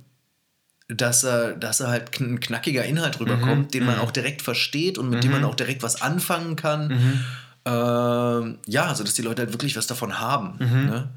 [0.87, 5.09] dass er, dass er halt ein knackiger Inhalt rüberkommt, den man auch direkt versteht und
[5.09, 7.23] mit dem man auch direkt was anfangen kann.
[7.65, 10.58] Ähm, ja, also dass die Leute halt wirklich was davon haben.
[10.60, 11.10] Ne?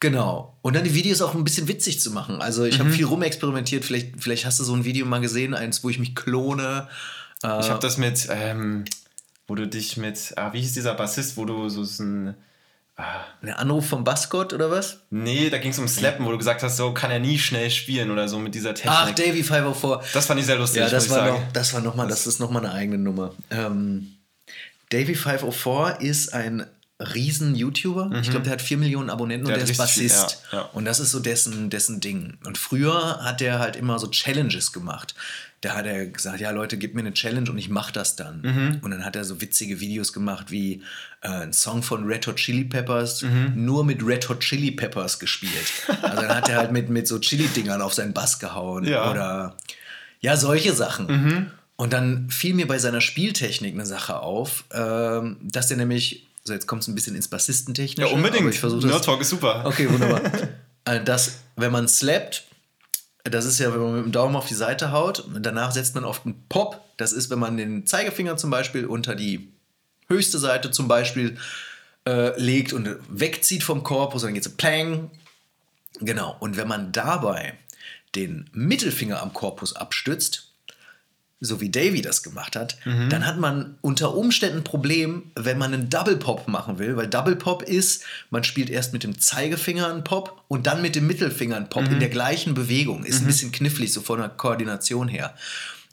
[0.00, 0.58] Genau.
[0.62, 2.42] Und dann die Videos auch ein bisschen witzig zu machen.
[2.42, 3.84] Also ich habe viel rumexperimentiert.
[3.84, 6.88] Vielleicht, vielleicht hast du so ein Video mal gesehen, eins, wo ich mich klone.
[7.42, 8.84] Äh, Ich habe das mit, ähm,
[9.46, 12.34] wo du dich mit, ah, wie hieß dieser Bassist, wo du so ein,
[13.42, 14.98] ein Anruf vom Baskott oder was?
[15.10, 17.70] nee, da ging es um Slappen, wo du gesagt hast, so kann er nie schnell
[17.70, 18.92] spielen oder so mit dieser Technik.
[18.94, 20.00] Ach, Davy 504.
[20.12, 22.38] das fand ich sehr lustig, Ja, das war, noch, das war noch mal, das ist
[22.40, 23.32] nochmal eine eigene Nummer.
[23.50, 24.12] Ähm,
[24.92, 26.66] Davy 504 ist ein
[27.14, 28.10] riesen YouTuber.
[28.20, 30.42] Ich glaube, der hat 4 Millionen Abonnenten Der und der ist richtig viel, Bassist.
[30.52, 30.64] ja, ja.
[30.72, 32.38] Und das ist so dessen, dessen Ding.
[32.44, 35.14] Und früher hat er halt immer so Challenges gemacht.
[35.62, 38.40] Da hat er gesagt, ja Leute, gib mir eine Challenge und ich mache das dann.
[38.42, 38.78] Mhm.
[38.82, 40.82] Und dann hat er so witzige Videos gemacht wie
[41.22, 43.52] äh, ein Song von Red Hot Chili Peppers, Mhm.
[43.64, 45.72] nur mit Red Hot Chili Peppers gespielt.
[46.02, 48.84] Also dann hat er halt mit, mit so Chili-Dingern auf seinen Bass gehauen.
[48.84, 49.10] Ja.
[49.10, 49.56] Oder
[50.20, 51.50] ja, solche Sachen.
[51.76, 56.52] Und dann fiel mir bei seiner Spieltechnik eine Sache auf, ähm, dass der nämlich, so
[56.52, 58.08] jetzt kommt es ein bisschen ins Bassistentechnische.
[58.08, 58.42] Ja, unbedingt.
[58.42, 59.04] aber Ich versuche Nerd.
[59.04, 59.62] Talk ist super.
[59.64, 60.20] Okay, wunderbar.
[60.84, 62.44] Äh, dass, wenn man slappt,
[63.22, 66.04] das ist ja, wenn man mit dem Daumen auf die Seite haut, danach setzt man
[66.04, 66.80] oft einen Pop.
[66.96, 69.52] Das ist, wenn man den Zeigefinger zum Beispiel unter die
[70.08, 71.38] höchste Seite zum Beispiel
[72.04, 75.10] äh, legt und wegzieht vom Korpus, dann geht es Plang.
[76.00, 76.36] Genau.
[76.40, 77.54] Und wenn man dabei
[78.14, 80.51] den Mittelfinger am Korpus abstützt,
[81.44, 82.76] so wie Davy das gemacht hat,
[83.10, 87.08] dann hat man unter Umständen ein Problem, wenn man einen Double Pop machen will, weil
[87.08, 91.08] Double Pop ist, man spielt erst mit dem Zeigefinger einen Pop und dann mit dem
[91.08, 93.04] Mittelfinger einen Pop in der gleichen Bewegung.
[93.04, 95.34] Ist ein bisschen knifflig, so von der Koordination her.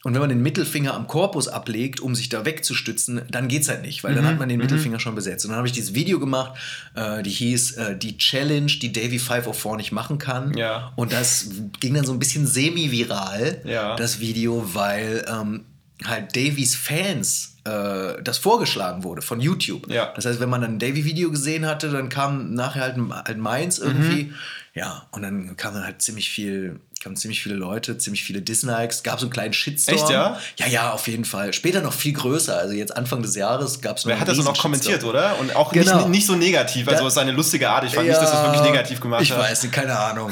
[0.05, 3.81] Und wenn man den Mittelfinger am Korpus ablegt, um sich da wegzustützen, dann geht's halt
[3.81, 5.43] nicht, weil dann hat man den Mittelfinger schon besetzt.
[5.43, 6.53] Und dann habe ich dieses Video gemacht,
[6.95, 10.55] äh, die hieß äh, die Challenge, die Davy 504 nicht machen kann.
[10.57, 10.93] Ja.
[10.95, 11.49] Und das
[11.81, 13.95] ging dann so ein bisschen semi-viral, Ja.
[13.97, 15.65] das Video, weil ähm,
[16.05, 19.89] halt Davys Fans äh, das vorgeschlagen wurde von YouTube.
[19.89, 20.13] Ja.
[20.15, 23.79] Das heißt, wenn man dann ein Davy-Video gesehen hatte, dann kam nachher halt, halt meins
[23.79, 24.25] irgendwie.
[24.25, 24.33] Mhm.
[24.75, 29.03] Ja, und dann kam dann halt ziemlich viel, kamen ziemlich viele Leute, ziemlich viele Dislikes,
[29.03, 29.97] gab so einen kleinen Shitstorm.
[29.97, 30.39] Echt, ja?
[30.57, 31.51] Ja, ja, auf jeden Fall.
[31.53, 32.55] Später noch viel größer.
[32.57, 35.37] Also jetzt Anfang des Jahres gab es noch Wer hat das so noch kommentiert, oder?
[35.39, 35.97] Und auch Genau.
[35.97, 36.87] nicht, nicht so negativ.
[36.87, 37.07] Also Ja.
[37.07, 37.83] es ist eine lustige Art.
[37.83, 39.39] Ich fand nicht, dass das wirklich negativ gemacht ich hat.
[39.39, 40.31] weiß nicht, keine Ahnung.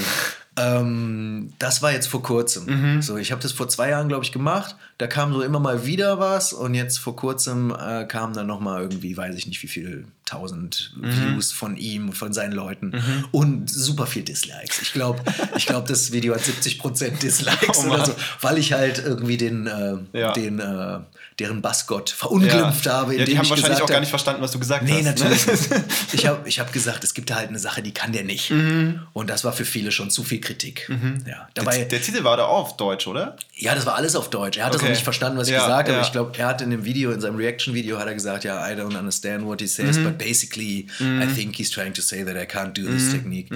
[0.58, 2.66] Ähm, das war jetzt vor kurzem.
[2.96, 3.02] Mhm.
[3.02, 4.76] So, ich habe das vor zwei Jahren, glaube ich, gemacht.
[4.98, 8.60] Da kam so immer mal wieder was und jetzt vor kurzem äh, kam dann noch
[8.60, 11.36] mal irgendwie, weiß ich nicht, wie viel tausend Mhm.
[11.36, 12.94] Views von ihm, von seinen Leuten
[13.32, 14.82] und super viel Dislikes.
[14.82, 15.20] Ich glaube,
[15.56, 19.68] ich glaube, das Video hat 70% Dislikes Oh oder so, weil ich halt irgendwie den,
[19.68, 20.34] äh, Ja.
[20.34, 21.00] den, äh,
[21.40, 24.60] deren Bassgott verunglimpft habe, ja, die haben ich wahrscheinlich auch gar nicht verstanden, was du
[24.60, 25.20] gesagt Nee, hast.
[25.20, 25.84] natürlich Ne?
[26.14, 28.50] Ich habe ich hab gesagt, es gibt da halt eine Sache, die kann der nicht.
[28.50, 29.02] Mhm.
[29.14, 30.88] Und das war für viele schon zu viel Kritik.
[30.90, 33.36] Ja, Der, dabei, der Titel war da auch auf Deutsch, oder?
[33.56, 34.58] ja, das war alles auf Deutsch.
[34.58, 34.90] Er hat das Okay.
[34.92, 36.00] auch nicht verstanden, was ich Ja, gesagt habe.
[36.00, 36.04] ja.
[36.04, 38.74] Ich glaube, er hat in dem Video, in seinem Reaction-Video, hat er gesagt, ja, I
[38.76, 39.70] don't understand what he Mhm.
[39.70, 42.94] says, but basically, I think he's trying to say that I can't do Mhm.
[42.98, 43.50] this technique.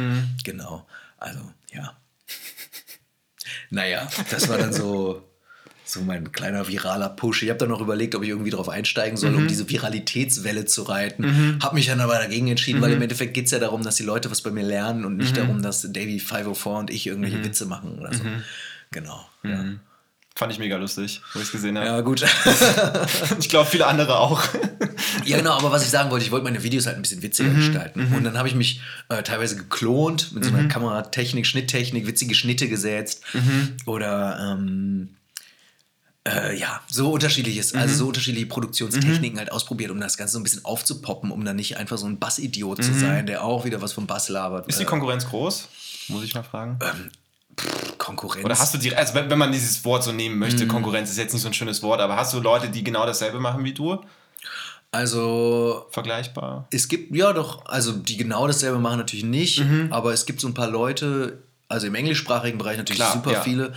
[0.43, 0.86] Genau.
[1.17, 1.39] Also,
[1.73, 1.93] ja.
[3.69, 5.23] naja, das war dann so.
[5.91, 7.43] So mein kleiner viraler Push.
[7.43, 9.38] Ich habe dann noch überlegt, ob ich irgendwie drauf einsteigen soll, Mhm.
[9.39, 11.60] um diese Viralitätswelle zu reiten.
[11.62, 12.84] Habe mich dann aber dagegen entschieden, Mhm.
[12.84, 15.17] weil im Endeffekt geht es ja darum, dass die Leute was bei mir lernen und
[15.17, 17.43] nicht darum, dass Davy 504 und ich irgendwelche Mhm.
[17.43, 18.23] Witze machen oder so.
[18.91, 19.25] Genau.
[19.43, 19.65] Ja.
[20.34, 21.88] Fand ich mega lustig, wo ich es gesehen habe.
[21.88, 22.23] ja, gut.
[23.39, 24.41] Ich glaube, viele andere auch.
[25.25, 27.49] Ja, genau, aber was ich sagen wollte, ich wollte meine Videos halt ein bisschen witziger
[27.54, 28.13] gestalten.
[28.15, 32.67] Und dann habe ich mich äh, teilweise geklont mit so einer Kameratechnik, Schnitttechnik, witzige Schnitte
[32.69, 33.21] gesetzt.
[33.86, 35.10] Oder ähm,
[36.28, 40.44] äh, ja, so unterschiedliches, also so unterschiedliche Produktionstechniken halt ausprobiert, um das Ganze so ein
[40.44, 43.94] bisschen aufzupoppen, um dann nicht einfach so ein Bassidiot zu sein, der auch wieder was
[43.94, 44.68] vom Bass labert.
[44.68, 45.68] Ist die Äh, Konkurrenz groß?
[46.10, 46.78] Muss ich mal fragen.
[47.98, 48.46] Konkurrenz.
[48.46, 50.40] Oder hast du die, also wenn, wenn man dieses Wort so nehmen Mhm.
[50.40, 53.06] möchte, Konkurrenz ist jetzt nicht so ein schönes Wort, aber hast du Leute, die genau
[53.06, 54.00] dasselbe machen wie du?
[54.94, 56.68] also Vergleichbar?
[56.72, 59.88] Es gibt, ja doch, also die genau dasselbe machen natürlich nicht, Mhm.
[59.92, 63.42] aber es gibt so ein paar Leute, Also im englischsprachigen Bereich natürlich Klar, super ja.
[63.42, 63.74] viele.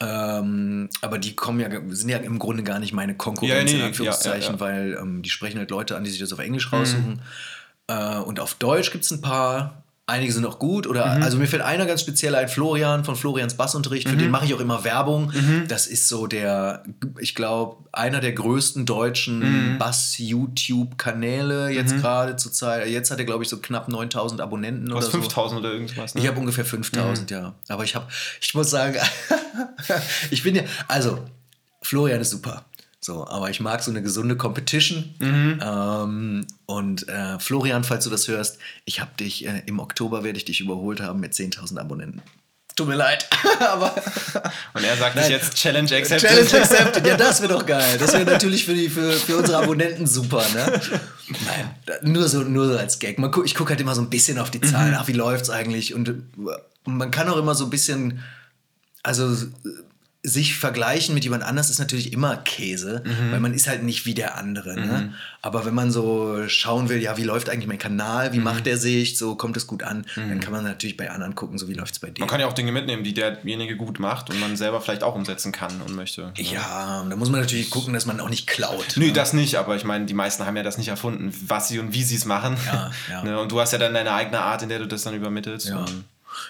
[0.00, 3.82] Ähm, aber die kommen ja, sind ja im Grunde gar nicht meine Konkurrenz, Ja, nee,
[3.82, 6.72] in Anführungszeichen, ja, weil ähm, die sprechen halt Leute an, die sich das auf Englisch
[6.72, 7.22] raussuchen.
[7.88, 9.82] Äh, und auf Deutsch gibt es ein paar.
[10.08, 10.86] Einige sind auch gut.
[10.86, 14.08] Oder also mir fällt einer ganz speziell ein, Florian von Florians Bassunterricht.
[14.08, 15.30] Für den mache ich auch immer Werbung.
[15.68, 16.82] Das ist so der,
[17.20, 22.88] ich glaube, einer der größten deutschen Bass-YouTube-Kanäle jetzt gerade zur Zeit.
[22.88, 25.18] Jetzt hat er, glaube ich, so knapp 9000 Abonnenten Du oder hast so.
[25.20, 26.22] 5000 oder irgendwas, ne?
[26.22, 27.54] Ich habe ungefähr 5000, ja.
[27.68, 28.06] Aber ich habe,
[28.40, 28.96] ich muss sagen,
[30.30, 31.18] ich bin ja, also,
[31.82, 32.64] Florian ist super.
[33.00, 35.14] So, aber ich mag so eine gesunde Competition.
[35.20, 40.36] Ähm, und äh, Florian, falls du das hörst, ich habe dich, äh, im Oktober werde
[40.38, 42.22] ich dich überholt haben mit 10.000 Abonnenten.
[42.74, 43.28] Tut mir leid,
[43.60, 43.92] aber
[44.72, 45.30] Und er sagt Nein.
[45.32, 46.28] jetzt Challenge accepted.
[46.28, 47.06] Challenge accepted.
[47.06, 47.98] Ja, das wäre doch geil.
[47.98, 50.80] Das wäre natürlich für, die, für, für unsere Abonnenten super, ne?
[51.44, 51.70] Nein,
[52.02, 53.18] nur so, nur so als Gag.
[53.18, 54.94] Man guck, ich gucke halt immer so ein bisschen auf die Zahlen.
[54.96, 55.92] Ach, wie läuft's eigentlich?
[55.92, 56.14] Und, äh,
[56.84, 58.22] man kann auch immer so ein bisschen,
[59.02, 59.36] also
[60.28, 64.14] sich vergleichen mit jemand anders ist natürlich immer Käse, weil man ist halt nicht wie
[64.14, 64.74] der andere.
[64.74, 65.14] Ne?
[65.42, 68.76] Aber wenn man so schauen will, ja, wie läuft eigentlich mein Kanal, wie macht der
[68.76, 71.74] sich, so kommt es gut an, dann kann man natürlich bei anderen gucken, so wie
[71.74, 72.20] läuft's bei dir.
[72.20, 75.14] Man kann ja auch Dinge mitnehmen, die derjenige gut macht und man selber vielleicht auch
[75.14, 76.32] umsetzen kann und möchte.
[76.36, 78.94] Ja, und da muss man natürlich gucken, dass man auch nicht klaut.
[78.96, 79.12] Nö, ne?
[79.12, 81.94] das nicht, aber ich meine, die meisten haben ja das nicht erfunden, was sie und
[81.94, 82.56] wie sie es machen.
[82.66, 83.22] Ja, ja.
[83.28, 85.68] Ne, Und du hast ja dann deine eigene Art, in der du das dann übermittelst.
[85.68, 85.78] Ja.
[85.78, 86.04] Und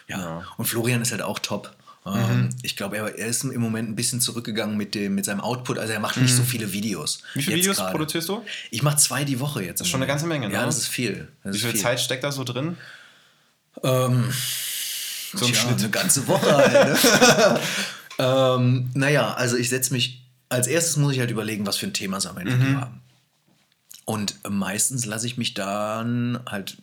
[0.07, 0.19] Ja.
[0.19, 0.43] Ja.
[0.57, 1.75] Und Florian ist halt auch top.
[2.07, 5.41] Ähm, Ich glaube, er, er ist im Moment ein bisschen zurückgegangen mit, dem, mit seinem
[5.41, 5.79] Output.
[5.79, 7.21] Also er macht nicht so viele Videos.
[7.35, 7.91] Wie viele Videos gerade.
[7.93, 8.43] produzierst du?
[8.71, 9.81] Ich mache zwei die Woche jetzt.
[9.81, 10.55] Das schon eine ganze Menge, ne?
[10.55, 11.29] Ja, das ist viel.
[11.45, 11.81] Das Wie ist viel viel.
[11.81, 12.77] Zeit steckt da so drin?
[13.83, 14.33] Ähm,
[15.35, 15.79] So tja, Schnitt.
[15.81, 16.73] eine ganze Woche halt.
[16.73, 17.61] Ne?
[18.19, 21.93] ähm, naja, also ich setze mich, als erstes muss ich halt überlegen, was für ein
[21.93, 22.61] Thema soll mein Mhm.
[22.63, 23.01] Video haben.
[24.07, 26.79] Und meistens lasse ich mich dann halt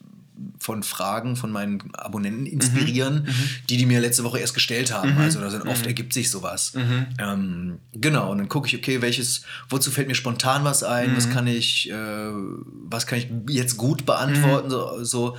[0.59, 3.27] von Fragen von meinen Abonnenten inspirieren,
[3.69, 5.17] die die mir letzte Woche erst gestellt haben.
[5.17, 6.73] Also da sind oft ergibt sich sowas.
[7.19, 11.29] Ähm, genau, und dann gucke ich, okay, welches, wozu fällt mir spontan was ein, was
[11.29, 12.31] kann ich, äh,
[12.89, 15.37] was kann ich jetzt gut beantworten, so, so.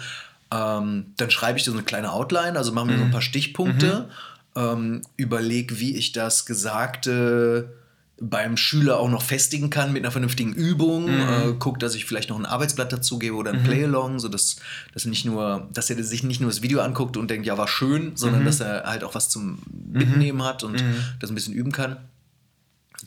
[0.52, 4.08] Ähm, dann schreibe ich so eine kleine Outline, also mache mir so ein paar Stichpunkte,
[4.54, 7.74] ähm, überlege, wie ich das Gesagte
[8.18, 11.08] beim Schüler auch noch festigen kann mit einer vernünftigen Übung.
[11.08, 14.56] Äh, guck, dass ich vielleicht noch ein Arbeitsblatt dazu gebe oder ein Playalong, sodass
[14.94, 17.68] dass nicht nur, dass er sich nicht nur das Video anguckt und denkt, ja, war
[17.68, 19.58] schön, sondern dass er halt auch was zum
[19.92, 20.82] Mitnehmen hat und
[21.20, 21.98] das ein bisschen üben kann.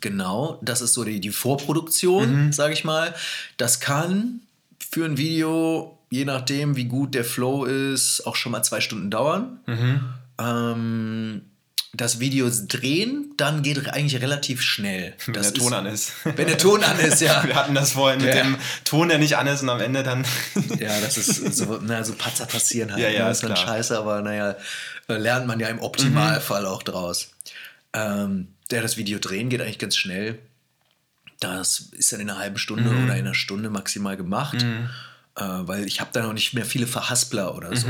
[0.02, 3.16] Genau, das ist so die, die Vorproduktion, sage ich mal.
[3.58, 4.42] Das kann
[4.92, 9.10] für ein Video, je nachdem, wie gut der Flow ist, auch schon mal zwei Stunden
[9.10, 9.60] dauern.
[10.38, 11.42] Ähm,
[11.94, 15.16] das Video drehen, dann geht eigentlich relativ schnell.
[15.26, 16.12] Wenn das der Ton an ist.
[16.24, 17.44] Wenn der Ton an ist, ja.
[17.48, 18.44] Wir hatten das vorhin mit Ja.
[18.44, 20.26] dem Ton, der nicht an ist und am Ende dann.
[20.80, 23.02] Ja, das ist so, na, so Patzer passieren halt.
[23.02, 23.32] Ja, ja, ne?
[23.32, 23.68] ist ist dann klar.
[23.68, 24.56] scheiße, aber naja,
[25.08, 27.32] äh, lernt man ja im Optimalfall auch draus.
[27.94, 30.38] Ähm, der das Video drehen geht eigentlich ganz schnell.
[31.40, 35.86] Das ist dann in einer halben Stunde oder in einer Stunde maximal gemacht, äh, weil
[35.88, 37.88] ich habe da noch nicht mehr viele Verhaspler oder so.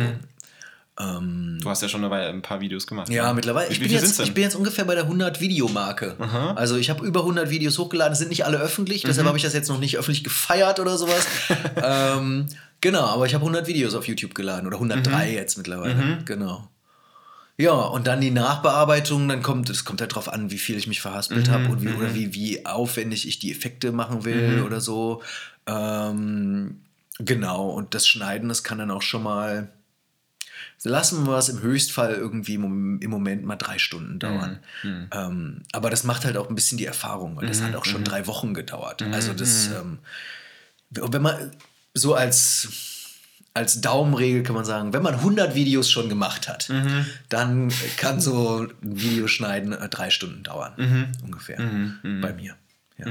[1.00, 3.10] Du hast ja schon dabei ein paar Videos gemacht.
[3.10, 3.34] Ja, ne?
[3.36, 3.70] mittlerweile.
[3.70, 6.16] Wie, Ich bin, jetzt, ich bin jetzt ungefähr bei der 100-Video-Marke.
[6.56, 8.12] Also ich habe über 100 Videos hochgeladen.
[8.14, 10.98] Es sind nicht alle öffentlich, deshalb habe ich das jetzt noch nicht öffentlich gefeiert oder
[10.98, 11.26] sowas.
[11.84, 12.48] ähm,
[12.82, 16.20] genau, aber ich habe 100 Videos auf YouTube geladen oder 103 jetzt mittlerweile.
[16.26, 16.68] Genau.
[17.58, 20.88] Ja, und dann die Nachbearbeitung, dann kommt, es kommt halt drauf an, wie viel ich
[20.88, 24.80] mich verhaspelt habe und wie, oder wie, wie aufwendig ich die Effekte machen will oder
[24.80, 25.22] so.
[25.66, 26.80] Ähm,
[27.20, 29.68] genau, und das Schneiden, das kann dann auch schon mal,
[30.84, 34.60] lassen wir es im Höchstfall irgendwie im Mom- im Moment mal drei Stunden dauern.
[35.12, 38.04] Ähm, aber das macht halt auch ein bisschen die Erfahrung, weil das hat auch schon
[38.04, 39.02] drei Wochen gedauert.
[39.14, 40.00] Also das, ähm,
[40.92, 41.52] wenn man
[41.94, 42.70] so als,
[43.54, 46.70] als Daumenregel kann man sagen, wenn man 100 Videos schon gemacht hat,
[47.30, 50.74] dann kann so ein Video schneiden äh, drei Stunden dauern,
[51.24, 51.60] ungefähr,
[52.22, 52.56] bei mir.
[52.98, 53.06] Ja.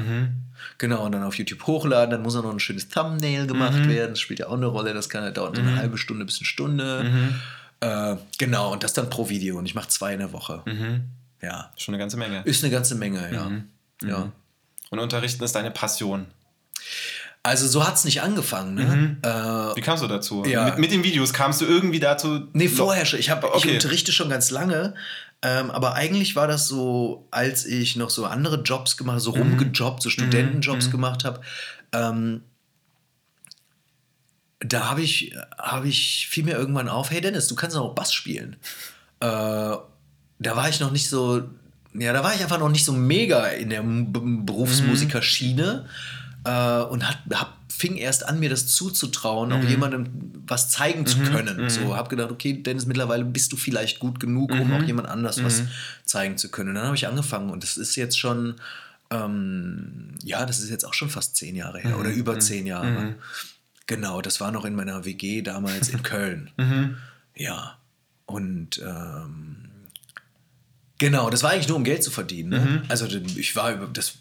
[0.76, 4.10] Genau, und dann auf YouTube hochladen, dann muss auch noch ein schönes Thumbnail gemacht werden.
[4.10, 6.46] Das spielt ja auch eine Rolle, das kann dauern so eine halbe Stunde bis eine
[6.46, 7.10] Stunde.
[7.80, 9.58] Äh, genau, und das dann pro Video.
[9.58, 10.62] Und ich mache zwei in der Woche.
[11.40, 11.70] Ja.
[11.76, 12.42] Schon eine ganze Menge.
[12.44, 14.08] Ist eine ganze Menge, ja.
[14.08, 14.32] ja.
[14.90, 16.26] Und unterrichten ist deine Passion.
[17.42, 19.16] Also so hat es nicht angefangen, ne?
[19.22, 20.44] Äh, Wie kamst du dazu?
[20.44, 20.64] Ja.
[20.66, 22.48] Mit, mit den Videos kamst du irgendwie dazu?
[22.52, 23.20] Nee, vorher schon.
[23.20, 23.74] Ich, hab, ich Okay.
[23.74, 24.94] unterrichte schon ganz lange.
[25.40, 30.02] Ähm, aber eigentlich war das so, als ich noch so andere Jobs gemacht so rumgejobbt,
[30.02, 31.40] so Studentenjobs gemacht habe.
[31.92, 32.42] Ähm,
[34.60, 38.12] da habe ich, hab ich fiel mir irgendwann auf, hey Dennis, du kannst auch Bass
[38.12, 38.56] spielen.
[39.20, 39.86] Äh, da
[40.40, 41.44] war ich noch nicht so,
[41.94, 45.86] ja, da war ich einfach noch nicht so mega in der Berufsmusikerschiene
[46.44, 50.06] äh, und hat, hab fing erst an, mir das zuzutrauen, auch jemandem
[50.46, 51.70] was zeigen zu können.
[51.70, 55.44] So habe gedacht, okay, Dennis, mittlerweile bist du vielleicht gut genug, um auch jemand anders
[55.44, 55.62] was
[56.04, 56.70] zeigen zu können.
[56.70, 58.56] Und dann habe ich angefangen und das ist jetzt schon,
[59.10, 63.14] ähm, ja, das ist jetzt auch schon fast zehn Jahre her oder über zehn Jahre.
[63.88, 66.50] Genau, das war noch in meiner WG damals in Köln.
[67.34, 67.78] Ja,
[68.26, 69.70] und ähm,
[70.98, 72.50] genau, das war eigentlich nur um Geld zu verdienen.
[72.50, 72.82] Ne?
[72.88, 74.18] Also ich war über das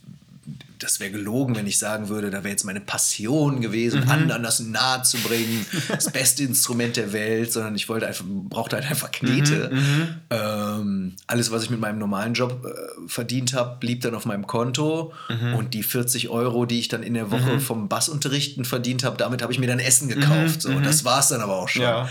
[0.79, 4.09] das wäre gelogen, wenn ich sagen würde, da wäre jetzt meine Passion gewesen, Mhm.
[4.09, 8.75] anderen das nahe zu bringen, das beste Instrument der Welt, sondern ich wollte einfach, brauchte
[8.75, 9.69] halt einfach Knete.
[9.73, 10.07] Mhm.
[10.29, 14.45] Ähm, alles, was ich mit meinem normalen Job äh, verdient habe, blieb dann auf meinem
[14.47, 15.55] Konto Mhm.
[15.55, 19.41] und die 40 Euro, die ich dann in der Woche vom Bassunterrichten verdient habe, damit
[19.41, 20.61] habe ich mir dann Essen gekauft.
[20.61, 21.81] So, das war es dann aber auch schon.
[21.81, 21.87] Mhm.
[21.87, 22.09] Ja.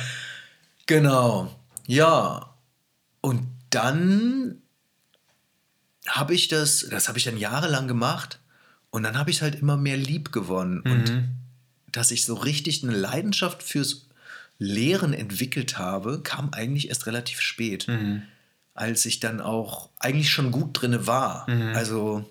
[0.86, 1.54] Genau.
[1.86, 2.50] Ja.
[3.20, 4.62] Und dann
[6.08, 8.38] habe ich das, das habe ich dann jahrelang gemacht
[8.96, 10.80] und dann habe ich es halt immer mehr lieb gewonnen.
[10.80, 11.08] Und
[11.92, 14.06] dass ich so richtig eine Leidenschaft fürs
[14.58, 17.86] Lehren entwickelt habe, kam eigentlich erst relativ spät.
[18.72, 21.46] Als ich dann auch eigentlich schon gut drinne war.
[21.74, 22.24] Also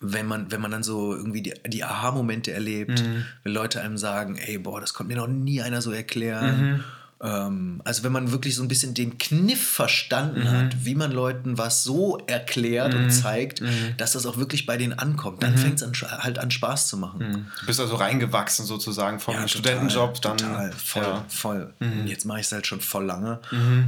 [0.00, 3.04] wenn man, wenn man dann so irgendwie die, die Aha-Momente erlebt,
[3.44, 6.82] wenn Leute einem sagen, ey, boah, das konnte mir noch nie einer so erklären.
[7.24, 11.56] Ähm, also wenn man wirklich so ein bisschen den Kniff verstanden hat, wie man Leuten
[11.56, 13.62] was so erklärt und zeigt,
[13.96, 16.98] dass das auch wirklich bei denen ankommt, dann fängt es an, halt an Spaß zu
[16.98, 17.46] machen.
[17.60, 20.48] Du bist also reingewachsen sozusagen vom Ja, Studentenjob total, dann.
[20.52, 21.20] Total, voll, Ja.
[21.20, 21.30] Mhm.
[21.30, 21.74] voll.
[21.80, 23.40] Und jetzt mache ich es halt schon voll lange.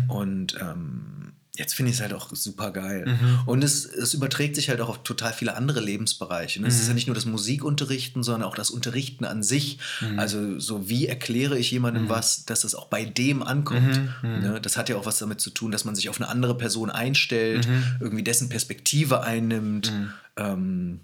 [0.08, 3.04] Und ähm, jetzt finde ich es halt auch super geil.
[3.06, 3.38] Mhm.
[3.46, 6.60] Und es, es überträgt sich halt auch auf total viele andere Lebensbereiche.
[6.60, 6.68] ne?
[6.68, 6.80] Es Mhm.
[6.82, 9.78] ist ja nicht nur das Musikunterrichten, sondern auch das Unterrichten an sich.
[10.00, 10.18] Mhm.
[10.18, 14.00] Also so wie erkläre ich jemandem was, dass es auch bei dem ankommt.
[14.22, 14.40] Mhm.
[14.40, 14.60] Ne?
[14.60, 16.90] Das hat ja auch was damit zu tun, dass man sich auf eine andere Person
[16.90, 17.84] einstellt, Mhm.
[18.00, 19.92] irgendwie dessen Perspektive einnimmt.
[20.36, 21.00] Ähm,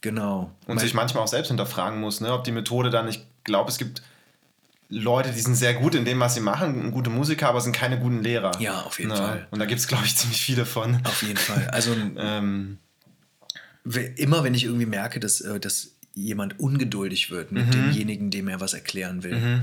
[0.00, 0.52] genau.
[0.66, 2.32] Und Mein- sich manchmal auch selbst hinterfragen muss, ne?
[2.32, 4.02] ob die Methode dann, ich glaube, es gibt
[4.88, 7.98] Leute, die sind sehr gut in dem, was sie machen, gute Musiker, aber sind keine
[7.98, 8.52] guten Lehrer.
[8.60, 9.16] Ja, auf jeden Ne?
[9.16, 9.46] Fall.
[9.50, 11.00] Und da gibt es, glaube ich, ziemlich viele von.
[11.04, 11.68] auf jeden Fall.
[11.70, 12.78] Also Ähm,
[13.84, 18.48] we- immer wenn ich irgendwie merke, dass, äh, dass jemand ungeduldig wird mit demjenigen, dem
[18.48, 19.60] er was erklären will.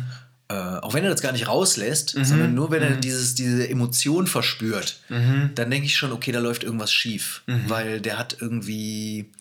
[0.49, 4.27] Äh, auch wenn er das gar nicht rauslässt, sondern nur wenn er dieses, diese Emotion
[4.27, 7.41] verspürt, dann denke ich schon, okay, da läuft irgendwas schief.
[7.47, 9.31] Weil der hat irgendwie,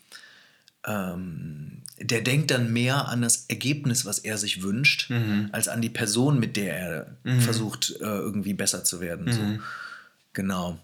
[0.87, 5.11] ähm, der denkt dann mehr an das Ergebnis, was er sich wünscht,
[5.51, 9.31] als an die Person, mit der er versucht, äh, irgendwie besser zu werden.
[9.31, 9.41] So.
[10.33, 10.79] Genau.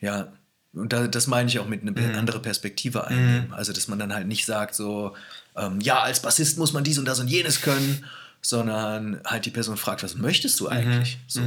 [0.00, 0.32] Ja,
[0.72, 3.52] und da, das meine ich auch mit eine andere Perspektive einnehmen.
[3.52, 5.14] Also, dass man dann halt nicht sagt, so,
[5.56, 8.04] ähm, ja, als Bassist muss man dies und das und jenes können,
[8.42, 11.18] sondern halt die Person fragt, was möchtest du eigentlich?
[11.28, 11.40] So,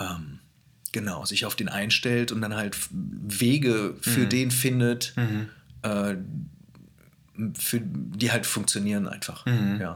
[0.00, 0.38] ähm,
[0.92, 5.14] genau, sich auf den einstellt und dann halt Wege für den findet,
[5.82, 6.16] äh,
[7.58, 9.46] für, die halt funktionieren einfach.
[9.46, 9.94] Ja.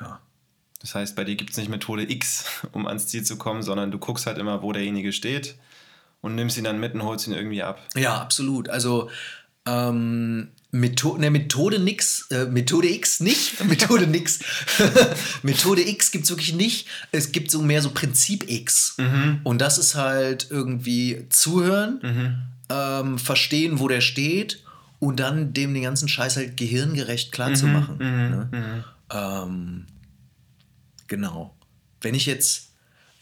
[0.00, 0.20] ja.
[0.80, 3.90] das heißt, bei dir gibt es nicht Methode X, um ans Ziel zu kommen, sondern
[3.90, 5.56] du guckst halt immer, wo derjenige steht
[6.20, 7.80] und nimmst ihn dann mit und holst ihn irgendwie ab.
[7.94, 8.68] Ja, absolut.
[8.68, 9.10] Also
[9.66, 14.40] ähm, Metho ne, Methode nix, äh, Methode X nicht, Methode nix.
[15.42, 16.88] Methode X gibt es wirklich nicht.
[17.12, 18.96] Es gibt so mehr so Prinzip X.
[19.44, 22.00] Und das ist halt irgendwie zuhören,
[22.68, 24.62] ähm, verstehen, wo der steht
[24.98, 27.98] und dann dem den ganzen Scheiß halt gehirngerecht klar zu machen.
[27.98, 28.84] Ne?
[29.12, 29.86] Ähm,
[31.06, 31.54] genau.
[32.00, 32.70] Wenn ich jetzt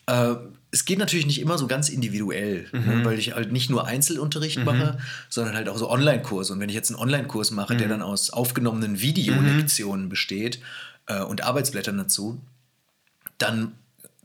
[0.06, 0.34] äh,
[0.70, 4.64] es geht natürlich nicht immer so ganz individuell, ne, weil ich halt nicht nur Einzelunterricht
[4.64, 6.52] mache, sondern halt auch so Online-Kurse.
[6.52, 10.58] Und wenn ich jetzt einen Online-Kurs mache, der dann aus aufgenommenen Videolektionen besteht
[11.06, 12.40] äh, und Arbeitsblättern dazu,
[13.38, 13.72] dann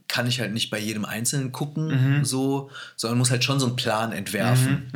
[0.08, 3.76] kann ich halt nicht bei jedem Einzelnen gucken, so, sondern muss halt schon so einen
[3.76, 4.90] Plan entwerfen.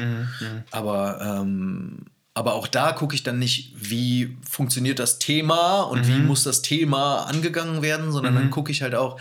[0.73, 1.99] Aber, ähm,
[2.35, 6.63] aber auch da gucke ich dann nicht, wie funktioniert das Thema und wie muss das
[6.63, 9.21] Thema angegangen werden, sondern dann gucke ich halt auch,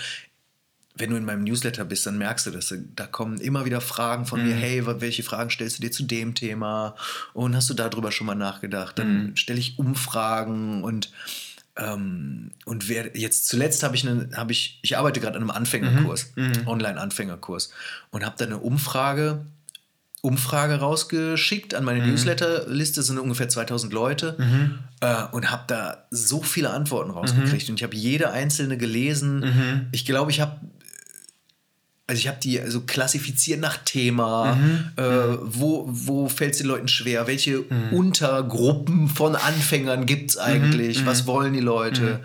[0.95, 2.73] wenn du in meinem Newsletter bist, dann merkst du das.
[2.95, 6.35] Da kommen immer wieder Fragen von mir, hey, welche Fragen stellst du dir zu dem
[6.35, 6.95] Thema?
[7.33, 8.99] Und hast du darüber schon mal nachgedacht?
[8.99, 11.11] Dann stelle ich Umfragen und
[11.75, 15.49] ähm, und wer, jetzt zuletzt habe ich, eine, habe ich, ich arbeite gerade an einem
[15.49, 16.33] Anfängerkurs,
[16.67, 17.71] Online-Anfängerkurs
[18.11, 19.43] und habe da eine Umfrage,
[20.25, 24.37] Umfrage rausgeschickt an meine Newsletterliste, sind ungefähr 2000 Leute
[25.01, 29.43] äh, und habe da so viele Antworten rausgekriegt und ich habe jede einzelne gelesen.
[29.91, 30.61] Ich glaube, ich habe
[32.05, 34.57] also ich habe die also klassifiziert nach Thema,
[34.97, 35.03] äh,
[35.41, 37.61] wo, wo fällt es den Leuten schwer, welche
[37.91, 42.19] Untergruppen von Anfängern gibt es eigentlich, was wollen die Leute.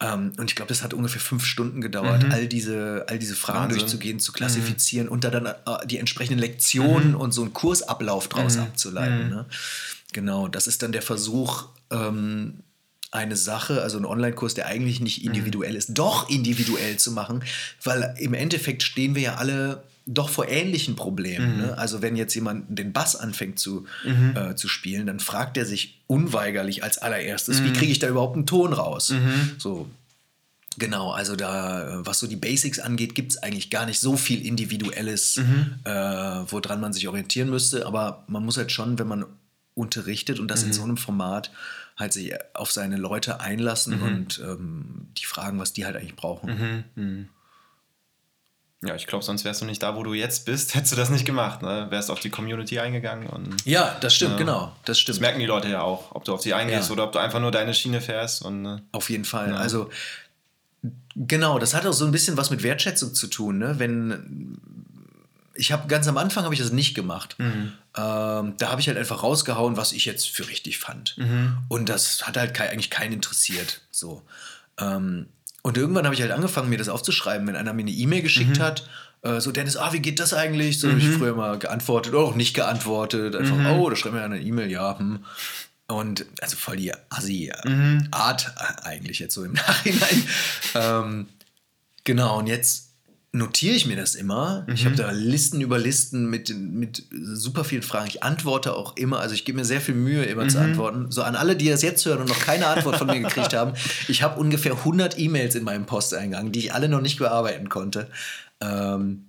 [0.00, 3.64] Ähm, und ich glaube, das hat ungefähr fünf Stunden gedauert, all, diese, all diese Fragen
[3.64, 3.80] Wahnsinn.
[3.80, 8.56] durchzugehen, zu klassifizieren und da dann äh, die entsprechenden Lektionen und so einen Kursablauf draus
[8.56, 9.28] abzuleiten.
[9.28, 9.46] Ne?
[10.12, 12.62] Genau, das ist dann der Versuch, ähm,
[13.12, 17.42] eine Sache, also einen Online-Kurs, der eigentlich nicht individuell ist, doch individuell zu machen,
[17.82, 21.58] weil im Endeffekt stehen wir ja alle doch vor ähnlichen Problemen.
[21.58, 21.78] Ne?
[21.78, 23.86] Also wenn jetzt jemand den Bass anfängt zu,
[24.34, 28.36] äh, zu spielen, dann fragt er sich unweigerlich als allererstes, wie kriege ich da überhaupt
[28.36, 29.12] einen Ton raus?
[29.58, 29.88] So,
[30.78, 34.16] Genau, also da, äh, was so die Basics angeht, gibt es eigentlich gar nicht so
[34.16, 35.36] viel Individuelles,
[35.84, 37.86] äh, woran man sich orientieren müsste.
[37.86, 39.26] Aber man muss halt schon, wenn man
[39.74, 41.50] unterrichtet und das in so einem Format,
[41.96, 46.84] halt sich auf seine Leute einlassen und ähm, die fragen, was die halt eigentlich brauchen.
[48.82, 51.10] Ja, ich glaube, sonst wärst du nicht da, wo du jetzt bist, hättest du das
[51.10, 51.60] nicht gemacht.
[51.62, 51.86] Ne?
[51.90, 54.68] Wärst auf die Community eingegangen und Ja, das stimmt, genau.
[54.84, 55.20] Das das stimmt.
[55.20, 56.92] merken die Leute ja auch, ob du auf sie eingehst Ja.
[56.94, 58.42] oder ob du einfach nur deine Schiene fährst.
[58.42, 59.50] Und, äh, Auf jeden Fall.
[59.50, 59.56] Ja.
[59.56, 59.90] Also,
[61.14, 63.58] genau, das hat auch so ein bisschen was mit Wertschätzung zu tun.
[63.58, 63.78] Ne?
[63.78, 64.58] Wenn
[65.54, 67.36] ich habe ganz am Anfang habe ich das nicht gemacht.
[67.38, 71.16] Ähm, da habe ich halt einfach rausgehauen, was ich jetzt für richtig fand.
[71.68, 73.82] Und das hat halt kei- eigentlich keinen interessiert.
[73.90, 74.22] So.
[74.78, 75.26] Ähm,
[75.62, 78.60] und irgendwann habe ich halt angefangen, mir das aufzuschreiben, wenn einer mir eine E-Mail geschickt
[78.60, 78.88] hat.
[79.22, 80.80] Äh, so, Dennis, ah, wie geht das eigentlich?
[80.80, 83.36] So habe ich früher mal geantwortet oder auch nicht geantwortet.
[83.36, 85.24] Einfach, oh, da schreibt mir eine E-Mail, ja, hm.
[85.88, 88.54] Und also voll die Assi-Art
[88.84, 90.24] eigentlich jetzt so im Nachhinein.
[90.74, 91.28] ähm,
[92.04, 92.89] genau, und jetzt
[93.32, 94.66] notiere ich mir das immer.
[94.74, 98.08] Ich habe da Listen über Listen mit, mit super vielen Fragen.
[98.08, 101.10] Ich antworte auch immer, also ich gebe mir sehr viel Mühe, immer zu antworten.
[101.10, 103.74] So an alle, die das jetzt hören und noch keine Antwort von mir gekriegt haben.
[104.08, 108.08] Ich habe ungefähr 100 E-Mails in meinem Posteingang, die ich alle noch nicht bearbeiten konnte.
[108.60, 109.26] Ähm,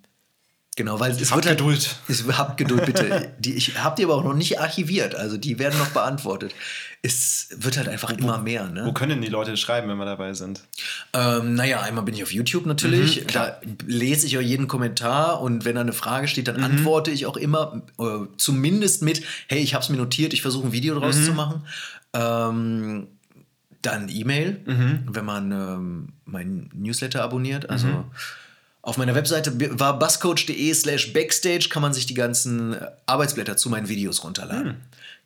[0.75, 1.95] genau, weil es Habt wird halt, Geduld.
[2.07, 3.33] es, habt Geduld, bitte.
[3.39, 6.53] Die, ich habe die aber auch noch nicht archiviert, also die werden noch beantwortet.
[7.01, 8.67] Es wird halt einfach immer mehr.
[8.67, 8.85] Ne?
[8.85, 10.61] Wo können die Leute schreiben, wenn wir dabei sind?
[11.13, 13.25] Ähm, naja, einmal bin ich auf YouTube natürlich.
[13.33, 17.25] da lese ich auch jeden Kommentar und wenn da eine Frage steht, dann antworte ich
[17.25, 20.99] auch immer, äh, zumindest mit, hey, ich habe es mir notiert, ich versuche ein Video
[20.99, 21.63] draus zu machen.
[22.13, 23.07] Ähm,
[23.81, 24.61] dann E-Mail,
[25.07, 27.69] wenn man ähm, meinen Newsletter abonniert.
[27.71, 28.05] Also
[28.83, 33.69] auf meiner Webseite war buscoach.de slash backstage kann man sich die ganzen äh, Arbeitsblätter zu
[33.69, 34.77] meinen Videos runterladen.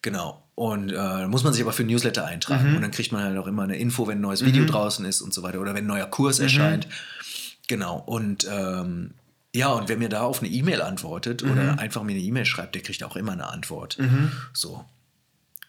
[0.01, 0.43] Genau.
[0.55, 2.75] Und äh, muss man sich aber für Newsletter eintragen.
[2.75, 5.21] Und dann kriegt man halt auch immer eine Info, wenn ein neues Video draußen ist
[5.21, 5.59] und so weiter.
[5.59, 6.87] Oder wenn ein neuer Kurs erscheint.
[7.67, 7.97] Genau.
[8.05, 9.11] Und ähm,
[9.53, 12.75] ja, und wer mir da auf eine E-Mail antwortet oder einfach mir eine E-Mail schreibt,
[12.75, 13.97] der kriegt auch immer eine Antwort.
[14.53, 14.85] So.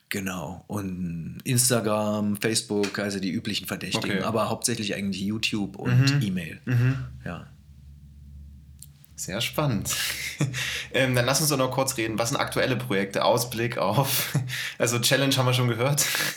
[0.09, 0.64] Genau.
[0.66, 4.22] Und Instagram, Facebook, also die üblichen Verdächtigen, Okay.
[4.24, 6.61] aber hauptsächlich eigentlich YouTube und E-Mail.
[7.24, 7.47] Ja.
[9.19, 9.97] Sehr spannend.
[10.93, 12.19] ähm, dann lass uns doch noch kurz reden.
[12.19, 13.25] Was sind aktuelle Projekte?
[13.25, 14.35] Ausblick auf.
[14.79, 16.05] Also Challenge haben wir schon gehört.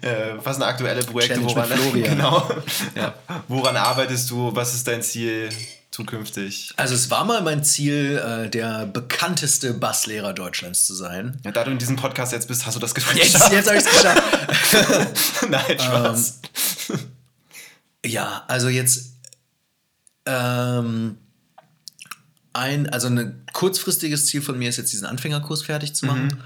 [0.00, 1.34] äh, was sind aktuelle Projekte?
[1.34, 2.16] Challenge woran, mit Florian.
[2.16, 2.50] Genau.
[2.94, 3.14] Ja.
[3.48, 4.56] Woran arbeitest du?
[4.56, 5.50] Was ist dein Ziel
[5.90, 6.72] zukünftig?
[6.76, 11.38] Also es war mal mein Ziel, äh, der bekannteste Basslehrer Deutschlands zu sein.
[11.44, 13.18] Ja, da du in diesem Podcast jetzt bist, hast du das Gefühl.
[13.18, 14.22] Jetzt, jetzt habe ich es geschafft.
[15.50, 16.40] Nein, Spaß.
[18.06, 19.17] Ja, also jetzt
[20.28, 21.16] ähm,
[22.52, 26.42] ein, also ein kurzfristiges Ziel von mir ist jetzt diesen Anfängerkurs fertig zu machen.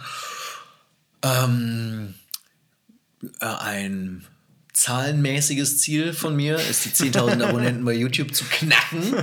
[1.22, 2.14] Ähm,
[3.41, 4.24] äh, ein
[4.72, 9.14] zahlenmäßiges Ziel von mir ist die 10.000 Abonnenten bei YouTube zu knacken,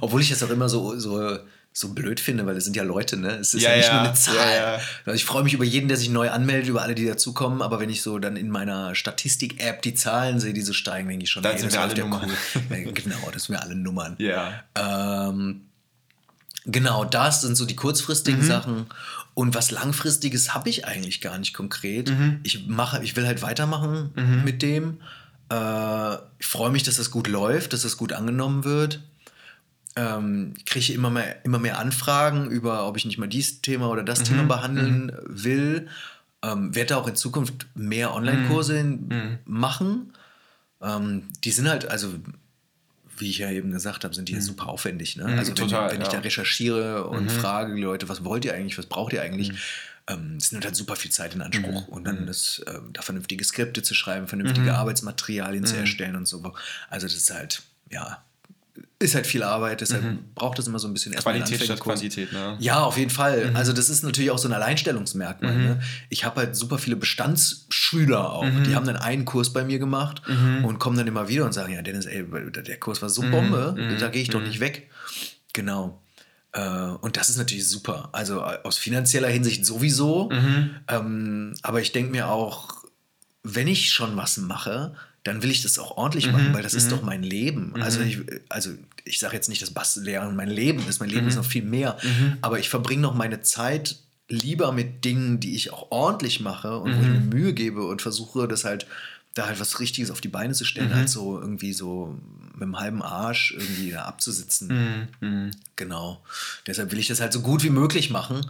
[0.00, 1.38] obwohl ich das auch immer so so
[1.78, 3.32] so blöd finde, weil es sind ja Leute, ne?
[3.36, 4.34] Es ist ja, Ja, nicht nur eine Zahl.
[4.56, 4.80] Ja.
[5.04, 7.78] Also ich freue mich über jeden, der sich neu anmeldet, über alle, die dazukommen, aber
[7.80, 11.30] wenn ich so dann in meiner Statistik-App die Zahlen sehe, die so steigen, denke ich
[11.30, 12.30] schon, Dann ey, sind wir alle Nummern.
[12.54, 12.92] cool.
[12.94, 14.16] Genau, das sind wir alle Nummern.
[14.18, 14.62] Ja.
[14.74, 15.66] Ähm,
[16.64, 18.46] genau, das sind so die kurzfristigen Mhm.
[18.46, 18.86] Sachen.
[19.34, 22.08] Und was langfristiges habe ich eigentlich gar nicht konkret.
[22.08, 22.40] Mhm.
[22.42, 24.98] Ich mache, ich will halt weitermachen mit dem.
[25.50, 29.02] Äh, ich freue mich, dass das gut läuft, dass das gut angenommen wird.
[29.96, 34.02] Ähm, kriege immer mehr, immer mehr Anfragen über, ob ich nicht mal dieses Thema oder
[34.02, 34.06] Mhm.
[34.06, 35.88] das Thema behandeln will.
[36.42, 39.10] Ähm, werde auch in Zukunft mehr Online-Kurse Mhm.
[39.10, 40.12] hin- machen.
[40.82, 42.12] Ähm, die sind halt, also
[43.18, 45.16] wie ich ja eben gesagt habe, sind die ja super aufwendig.
[45.16, 45.24] Ne?
[45.24, 45.68] Also wenn, Mhm.
[45.70, 46.12] total, wenn ich ja.
[46.12, 46.16] Mhm.
[46.18, 49.52] da recherchiere und frage die Leute, was wollt ihr eigentlich, was braucht ihr eigentlich,
[50.08, 51.86] ähm, es nimmt halt super viel Zeit in Anspruch.
[51.88, 51.92] Mhm.
[51.94, 55.66] Und dann das, ähm, da vernünftige Skripte zu schreiben, vernünftige Arbeitsmaterialien Mhm.
[55.66, 56.42] zu erstellen und so.
[56.90, 58.22] Also das ist halt, ja,
[58.98, 60.02] ist halt viel Arbeit, deshalb
[60.34, 61.44] braucht es immer so ein bisschen erstmal Mhm.
[61.44, 61.80] Qualität statt.
[61.80, 62.56] Quantität, ne?
[62.60, 63.50] Ja, auf jeden Fall.
[63.50, 63.56] Mhm.
[63.56, 65.54] Also das ist natürlich auch so ein Alleinstellungsmerkmal.
[65.56, 65.80] Ne?
[66.08, 68.44] Ich habe halt super viele Bestandsschüler auch.
[68.44, 68.64] Mhm.
[68.64, 70.22] Die haben dann einen Kurs bei mir gemacht
[70.62, 73.30] und kommen dann immer wieder und sagen, ja, Dennis, ey, der Kurs war so Mhm.
[73.30, 74.90] Bombe, da gehe ich doch nicht weg.
[75.52, 76.02] Genau.
[76.52, 76.60] Äh,
[77.00, 78.08] Und das ist natürlich super.
[78.12, 80.30] Also äh, aus finanzieller Hinsicht sowieso.
[80.30, 80.70] Mhm.
[80.88, 82.84] Ähm, aber ich denke mir auch,
[83.42, 84.94] wenn ich schon was mache,
[85.26, 87.74] dann will ich das auch ordentlich machen, weil das ist doch mein Leben.
[87.82, 88.18] Also ich,
[88.48, 88.70] also
[89.04, 91.00] ich sage jetzt nicht, dass Basslehren mein Leben ist.
[91.00, 91.96] Mein Leben ist noch viel mehr.
[92.42, 93.96] Aber ich verbringe noch meine Zeit
[94.28, 98.02] lieber mit Dingen, die ich auch ordentlich mache und wo ich mir Mühe gebe und
[98.02, 98.86] versuche, das halt
[99.34, 102.18] da halt was Richtiges auf die Beine zu stellen, als so irgendwie so
[102.54, 105.08] mit dem halben Arsch irgendwie da abzusitzen.
[105.76, 106.22] Genau.
[106.66, 108.46] Deshalb will ich das halt so gut wie möglich machen,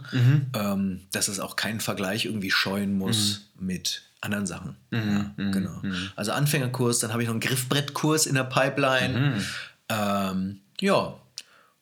[0.53, 4.75] ähm, dass es auch keinen Vergleich irgendwie scheuen muss mit anderen Sachen.
[4.91, 5.81] ja, genau.
[6.15, 9.41] Also Anfängerkurs, dann habe ich noch einen Griffbrettkurs in der Pipeline.
[9.89, 11.15] Ähm, ja.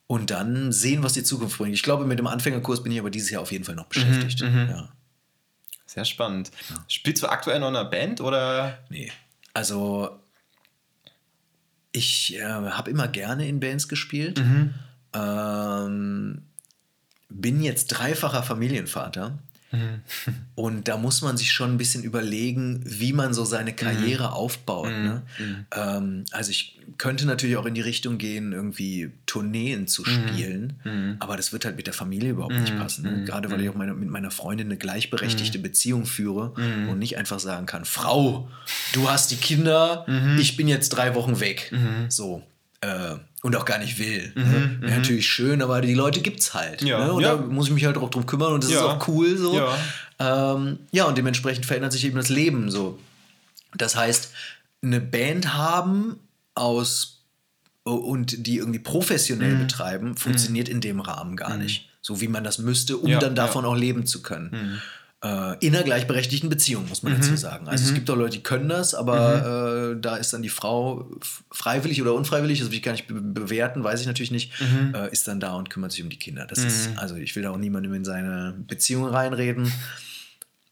[0.08, 1.74] Und dann sehen, was die Zukunft bringt.
[1.74, 4.42] Ich glaube, mit dem Anfängerkurs bin ich aber dieses Jahr auf jeden Fall noch beschäftigt.
[4.42, 4.90] Ja.
[5.86, 6.52] Sehr spannend.
[6.88, 8.80] Spielst du aktuell noch in einer Band oder?
[8.90, 9.12] Nee.
[9.54, 10.20] Also,
[11.92, 14.42] ich äh, habe immer gerne in Bands gespielt.
[15.14, 16.42] Ähm,
[17.30, 19.40] bin jetzt dreifacher Familienvater.
[20.56, 24.90] Und da muss man sich schon ein bisschen überlegen, wie man so seine Karriere aufbaut.
[24.90, 25.24] Ne?
[25.72, 31.36] Ähm, also ich könnte natürlich auch in die Richtung gehen, irgendwie Tourneen zu spielen, aber
[31.36, 33.04] das wird halt mit der Familie überhaupt nicht passen.
[33.04, 33.24] Ne?
[33.26, 36.52] Gerade weil ich auch meine, mit meiner Freundin eine gleichberechtigte Beziehung führe
[36.90, 38.50] und nicht einfach sagen kann, Frau,
[38.94, 40.06] du hast die Kinder,
[40.40, 41.74] ich bin jetzt drei Wochen weg.
[42.10, 42.44] So.
[42.82, 44.32] Äh, und auch gar nicht will.
[44.36, 44.78] ne?
[44.82, 46.82] Wäre natürlich schön, aber die Leute gibt's halt.
[46.82, 47.06] Ja.
[47.06, 47.14] Ne?
[47.14, 47.36] Und Ja.
[47.36, 48.86] da muss ich mich halt auch drum kümmern und das ist Ja.
[48.86, 49.56] auch cool so.
[49.56, 49.78] Ja.
[50.54, 53.00] Ähm, ja, und dementsprechend verändert sich eben das Leben so.
[53.76, 54.32] Das heißt,
[54.84, 56.20] eine Band haben
[56.54, 57.22] aus
[57.84, 59.60] und die irgendwie professionell Mhm.
[59.60, 61.90] betreiben, funktioniert in dem Rahmen gar nicht.
[62.02, 63.70] So wie man das müsste, um Ja, dann davon ja.
[63.70, 63.76] Mhm.
[63.76, 64.82] auch leben zu können.
[65.24, 67.68] Äh, in einer gleichberechtigten Beziehung, muss man dazu sagen.
[67.68, 71.10] Also es gibt auch Leute, die können das, aber äh, da ist dann die Frau
[71.52, 74.52] freiwillig oder unfreiwillig, das will ich gar nicht be bewerten, weiß ich natürlich nicht,
[74.94, 76.46] äh, ist dann da und kümmert sich um die Kinder.
[76.46, 79.72] Das ist, also ich will da auch niemandem in seine Beziehung reinreden.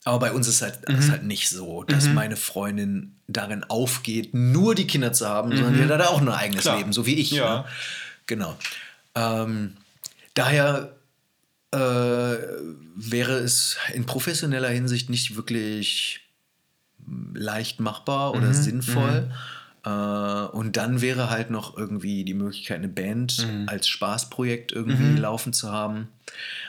[0.05, 4.75] Aber bei uns ist halt, ist halt nicht so, dass meine Freundin darin aufgeht, nur
[4.75, 6.77] die Kinder zu haben, sondern die hat halt auch ein eigenes Klar.
[6.77, 7.31] Leben, so wie ich.
[7.31, 7.59] Ja.
[7.59, 7.65] Ne?
[8.25, 8.57] Genau.
[9.15, 9.77] Ähm,
[10.33, 10.91] daher
[11.73, 12.37] äh,
[12.95, 16.21] wäre es in professioneller Hinsicht nicht wirklich
[17.33, 19.31] leicht machbar oder sinnvoll.
[19.85, 25.51] Äh, und dann wäre halt noch irgendwie die Möglichkeit, eine Band als Spaßprojekt irgendwie laufen
[25.51, 26.07] zu haben.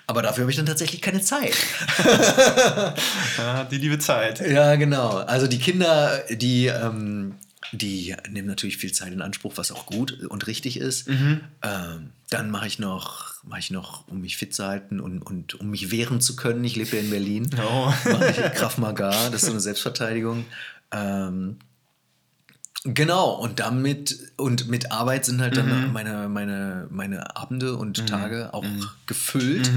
[0.07, 1.55] Aber dafür habe ich dann tatsächlich keine Zeit.
[3.39, 4.41] Ah, die liebe Zeit.
[4.41, 5.17] Ja, genau.
[5.19, 7.35] Also die Kinder, die, ähm,
[7.75, 11.09] die nehmen natürlich viel Zeit in Anspruch, was auch gut und richtig ist.
[11.09, 15.55] Ähm, dann mache ich noch, mache ich noch, um mich fit zu halten und, und
[15.61, 16.65] um mich wehren zu können.
[16.65, 17.51] Ich lebe ja in Berlin.
[17.59, 17.87] Oh.
[18.11, 20.45] Mache ich Krav Maga, das ist so eine Selbstverteidigung.
[20.91, 21.57] Ähm,
[22.87, 28.53] Genau, und damit und mit Arbeit sind halt dann meine, meine, meine Abende und Tage
[28.53, 28.67] auch
[29.07, 29.71] gefüllt.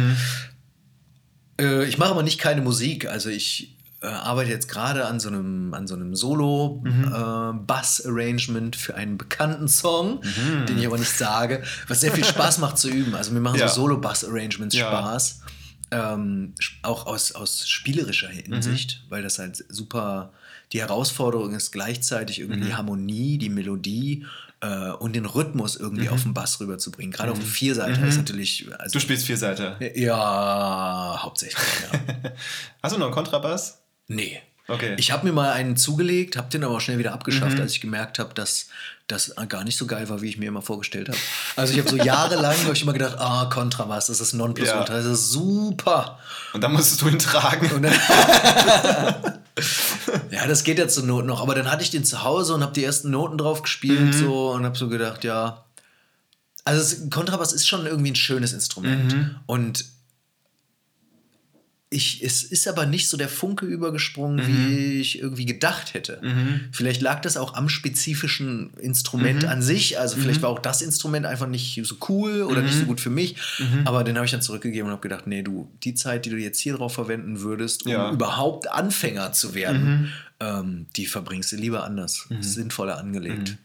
[1.58, 3.08] Äh, ich mache aber nicht keine Musik.
[3.08, 9.18] Also ich äh, arbeite jetzt gerade an so einem, an so einem Solo-Bass-Arrangement für einen
[9.18, 10.22] bekannten Song,
[10.68, 13.16] den ich aber nicht sage, was sehr viel Spaß macht zu üben.
[13.16, 13.68] Also mir machen Ja.
[13.68, 14.88] so Solo-Bass-Arrangements Ja.
[14.88, 15.42] Spaß.
[15.90, 20.34] Ähm, auch aus, aus spielerischer Hinsicht, weil das halt super.
[20.74, 24.26] Die Herausforderung ist gleichzeitig irgendwie die Harmonie, die Melodie
[24.60, 27.14] äh, und den Rhythmus irgendwie auf den Bass rüberzubringen.
[27.14, 28.68] Gerade auf dem Vierseiter ist natürlich.
[28.78, 29.78] Also, Du spielst Vierseiter.
[29.98, 32.00] ja, hauptsächlich, ja.
[32.84, 33.82] Hast du noch einen Kontrabass?
[34.08, 34.42] Nee.
[34.70, 34.96] Okay.
[34.98, 37.80] Ich habe mir mal einen zugelegt, habe den aber auch schnell wieder abgeschafft, als ich
[37.80, 38.68] gemerkt habe, dass
[39.08, 41.18] das gar nicht so geil war, wie ich mir immer vorgestellt habe.
[41.56, 44.98] Also ich habe so jahrelang hab ich immer gedacht, ah, Kontrabass, das ist Nonplusultra, Ja.
[44.98, 46.20] das ist super.
[46.52, 47.70] Und dann musstest du ihn tragen.
[50.30, 52.62] Ja, das geht ja zur Not noch, aber dann hatte ich den zu Hause und
[52.62, 55.66] habe die ersten Noten drauf gespielt so und habe so gedacht, ja.
[56.64, 59.86] Also es, Kontrabass ist schon irgendwie ein schönes Instrument und
[61.90, 66.20] ich, es ist aber nicht so der Funke übergesprungen, wie ich irgendwie gedacht hätte.
[66.74, 69.98] Vielleicht lag das auch am spezifischen Instrument an sich.
[69.98, 73.10] Also vielleicht war auch das Instrument einfach nicht so cool oder nicht so gut für
[73.10, 73.38] mich.
[73.86, 76.38] Aber den habe ich dann zurückgegeben und habe gedacht, nee, du, die Zeit, die du
[76.38, 78.12] jetzt hier drauf verwenden würdest, um Ja.
[78.12, 80.12] überhaupt Anfänger zu werden,
[80.42, 83.58] ähm, die verbringst du lieber anders, sinnvoller angelegt.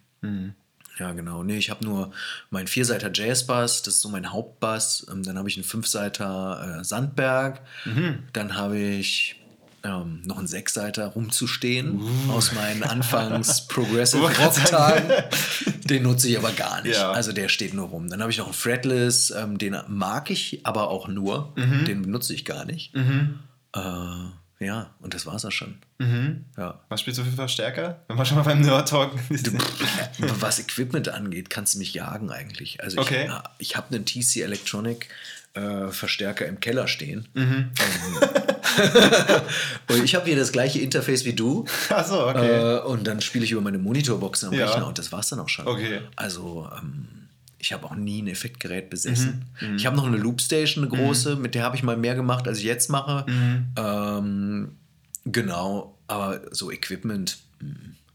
[0.99, 1.43] Ja, genau.
[1.43, 2.13] Nee, ich habe nur
[2.51, 5.07] meinen Vierseiter Jazzbass, das ist so mein Hauptbass.
[5.11, 7.61] Ähm, dann habe ich einen Fünfseiter äh, Sandberg.
[8.33, 9.37] Dann habe ich
[9.85, 15.11] ähm, noch einen Sechsseiter rumzustehen aus meinen Anfangs Progressive Rock Tagen.
[15.85, 16.97] Den nutze ich aber gar nicht.
[16.97, 17.11] Ja.
[17.11, 18.09] Also der steht nur rum.
[18.09, 21.53] Dann habe ich noch einen Fretless, ähm, den mag ich aber auch nur.
[21.87, 22.95] Den benutze ich gar nicht.
[23.75, 23.81] Äh,
[24.63, 25.77] ja, und das war's auch schon.
[26.57, 26.81] Ja.
[26.89, 28.01] Was spielst du für Verstärker?
[28.09, 29.13] Wenn wir schon mal beim Nerd Talk
[30.41, 32.83] Was Equipment angeht, kannst du mich jagen eigentlich.
[32.83, 33.31] Also Okay.
[33.59, 35.09] ich, ich habe einen TC Electronic
[35.55, 37.29] äh, Verstärker im Keller stehen.
[37.35, 37.71] Mhm.
[37.79, 39.43] Ähm,
[39.89, 41.67] und ich habe hier das gleiche Interface wie du.
[41.91, 42.79] Achso, okay.
[42.79, 44.67] Äh, und dann spiele ich über meine Monitorboxen am Ja.
[44.67, 45.67] Rechner und das war's dann auch schon.
[45.67, 46.01] Okay.
[46.17, 47.22] Also ähm,
[47.63, 49.45] Ich habe auch nie ein Effektgerät besessen.
[49.61, 49.77] Mhm.
[49.77, 51.43] Ich habe noch eine Loopstation, eine große, mhm.
[51.43, 53.25] mit der habe ich mal mehr gemacht, als ich jetzt mache.
[53.31, 53.67] Mhm.
[53.77, 54.69] Ähm,
[55.25, 57.39] genau, aber so Equipment.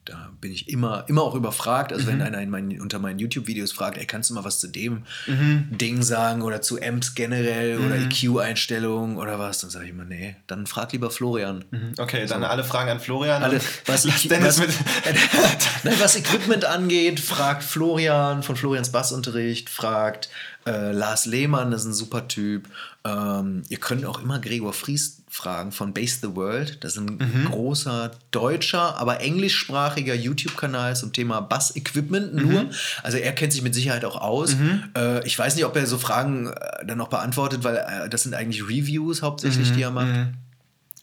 [0.07, 1.91] Da bin ich immer, immer auch überfragt.
[1.91, 2.07] Also, mhm.
[2.07, 5.03] wenn einer in mein, unter meinen YouTube-Videos fragt, ey, kannst du mal was zu dem
[5.27, 5.67] mhm.
[5.77, 7.85] Ding sagen oder zu Amps generell mhm.
[7.85, 11.65] oder EQ-Einstellungen oder was, dann sage ich immer, nee, dann frag lieber Florian.
[11.71, 11.93] Mhm.
[11.97, 13.43] Okay, dann alle Fragen an Florian.
[13.43, 14.59] Alle, was, ich, was,
[15.83, 20.29] nein, was Equipment angeht, fragt Florian von Florians Bassunterricht, fragt
[20.65, 22.69] äh, Lars Lehmann, das ist ein super Typ.
[23.03, 26.83] Ähm, ihr könnt auch immer Gregor Fries fragen von Base the World.
[26.83, 27.45] Das ist ein mhm.
[27.51, 32.63] großer deutscher, aber englischsprachiger YouTube-Kanal zum Thema Bass-Equipment nur.
[32.63, 32.71] Mhm.
[33.03, 34.55] Also er kennt sich mit Sicherheit auch aus.
[34.55, 34.83] Mhm.
[34.95, 38.23] Äh, ich weiß nicht, ob er so Fragen äh, dann noch beantwortet, weil äh, das
[38.23, 40.07] sind eigentlich Reviews hauptsächlich, die er macht.
[40.07, 40.33] Mhm.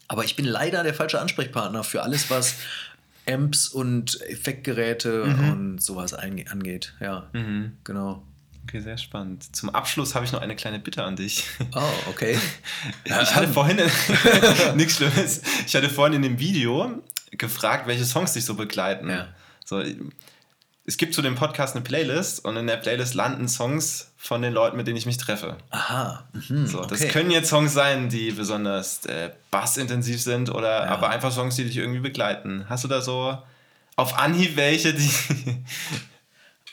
[0.09, 2.55] Aber ich bin leider der falsche Ansprechpartner für alles, was
[3.29, 5.51] Amps und Effektgeräte mhm.
[5.51, 6.95] und sowas angeht.
[7.01, 7.73] Ja, mhm.
[7.85, 8.23] genau.
[8.65, 9.55] Okay, sehr spannend.
[9.55, 11.45] Zum Abschluss habe ich noch eine kleine Bitte an dich.
[11.75, 12.39] Oh, okay.
[13.05, 13.77] ich hatte vorhin,
[14.75, 19.11] nichts Schlimmes, ich hatte vorhin in dem Video gefragt, welche Songs dich so begleiten.
[19.11, 19.29] Ja.
[19.65, 19.83] So,
[20.87, 24.53] es gibt zu dem Podcast eine Playlist und in der Playlist landen Songs von den
[24.53, 25.57] Leuten, mit denen ich mich treffe.
[25.71, 26.27] Aha.
[26.33, 27.11] Mhm, so, das okay.
[27.11, 30.91] können jetzt Songs sein, die besonders äh, bassintensiv sind oder ja.
[30.91, 32.67] aber einfach Songs, die dich irgendwie begleiten.
[32.69, 33.39] Hast du da so
[33.97, 35.11] auf Anhieb welche, die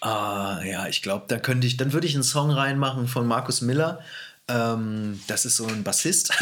[0.01, 3.61] Ah, ja, ich glaube, da könnte ich, dann würde ich einen Song reinmachen von Markus
[3.61, 3.99] Miller.
[4.47, 6.33] Ähm, das ist so ein Bassist.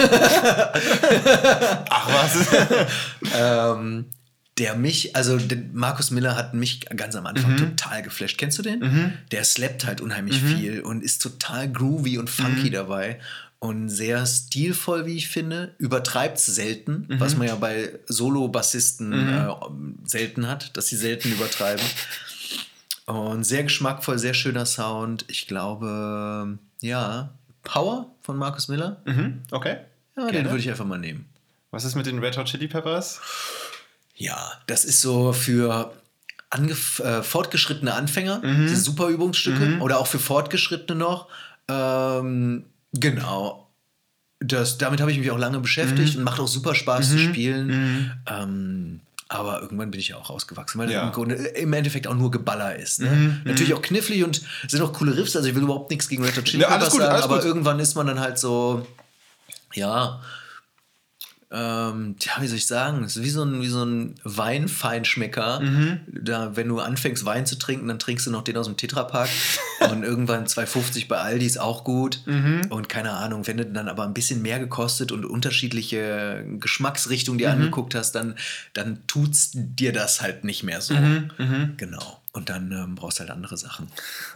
[1.89, 2.47] Ach was.
[3.36, 4.05] ähm,
[4.57, 5.38] der mich, also
[5.74, 7.57] Markus Miller hat mich ganz am Anfang mhm.
[7.57, 8.38] total geflasht.
[8.38, 8.80] Kennst du den?
[8.80, 9.14] Mhm.
[9.32, 10.47] Der slappt halt unheimlich mhm.
[10.47, 12.74] viel und ist total groovy und funky mhm.
[12.74, 13.20] dabei
[13.60, 15.76] und sehr stilvoll, wie ich finde.
[15.78, 17.20] Übertreibt es selten, mhm.
[17.20, 19.34] was man ja bei Solo-Bassisten mhm.
[19.34, 19.53] äh,
[20.07, 21.86] selten hat, dass sie selten übertreiben.
[23.10, 25.26] Und sehr geschmackvoll, sehr schöner Sound.
[25.30, 27.34] Ich glaube, ja,
[27.64, 29.01] Power von Markus Miller.
[29.05, 29.78] Mhm, okay.
[30.16, 30.32] Ja, Gerne.
[30.32, 31.26] den würde ich einfach mal nehmen.
[31.72, 33.20] Was ist mit den Red Hot Chili Peppers?
[34.16, 34.38] Ja,
[34.68, 35.91] das ist so für
[36.51, 38.68] äh, fortgeschrittene Anfänger, mhm.
[38.68, 39.82] diese super Übungsstücke mhm.
[39.82, 41.30] oder auch für Fortgeschrittene noch.
[41.68, 43.68] Ähm, genau.
[44.39, 46.20] Das, damit habe ich mich auch lange beschäftigt mhm.
[46.20, 47.30] und macht auch super Spaß zu mhm.
[47.30, 47.68] spielen.
[47.68, 48.12] Mhm.
[48.28, 51.03] Ähm, aber irgendwann bin ich ja auch rausgewachsen, weil ja.
[51.05, 52.99] im, Grunde, im Endeffekt auch nur Geballer ist.
[52.99, 53.09] Ne?
[53.11, 53.41] Mhm.
[53.45, 55.36] Natürlich auch knifflig und sind auch coole Riffs.
[55.36, 57.45] Also ich will überhaupt nichts gegen Red Hot Chili Peppers ja, sagen, aber gut.
[57.45, 58.88] irgendwann ist man dann halt so,
[59.75, 60.19] ja,
[61.51, 65.59] ähm, tja, wie soll ich sagen, es ist wie so ein, wie so ein Weinfeinschmecker.
[65.61, 65.99] Mhm.
[66.07, 69.29] Da, wenn du anfängst, Wein zu trinken, dann trinkst du noch den aus dem Tetrapack.
[69.91, 72.21] und irgendwann 2,50 bei Aldi ist auch gut.
[72.27, 72.67] Mhm.
[72.69, 77.47] Und keine Ahnung, wenn du dann aber ein bisschen mehr gekostet und unterschiedliche Geschmacksrichtungen dir
[77.49, 77.55] mhm.
[77.55, 78.35] angeguckt hast, dann,
[78.73, 80.93] dann tut's dir das halt nicht mehr so.
[80.93, 81.31] Mhm.
[81.39, 81.73] Mhm.
[81.77, 82.21] Genau.
[82.31, 83.87] Und dann ähm, brauchst du halt andere Sachen.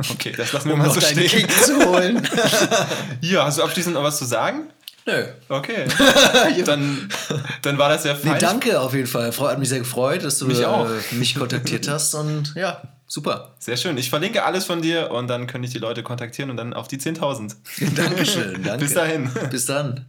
[0.09, 1.27] Okay, das lassen wir um mal so stehen.
[1.27, 2.27] Kick zu holen.
[3.21, 4.69] ja, hast du abschließend noch was zu sagen?
[5.05, 5.25] Nö.
[5.49, 5.85] Okay.
[6.65, 7.09] dann,
[7.61, 8.33] dann war das ja fein.
[8.33, 9.31] Nee, danke auf jeden Fall.
[9.37, 13.55] Hat mich sehr gefreut, dass du mich, äh, mich kontaktiert hast und ja, super.
[13.59, 13.97] Sehr schön.
[13.97, 16.87] Ich verlinke alles von dir und dann können ich die Leute kontaktieren und dann auf
[16.87, 17.95] die 10.000.
[17.95, 18.63] Dankeschön.
[18.63, 18.85] Danke.
[18.85, 19.29] Bis dahin.
[19.49, 20.05] Bis dann.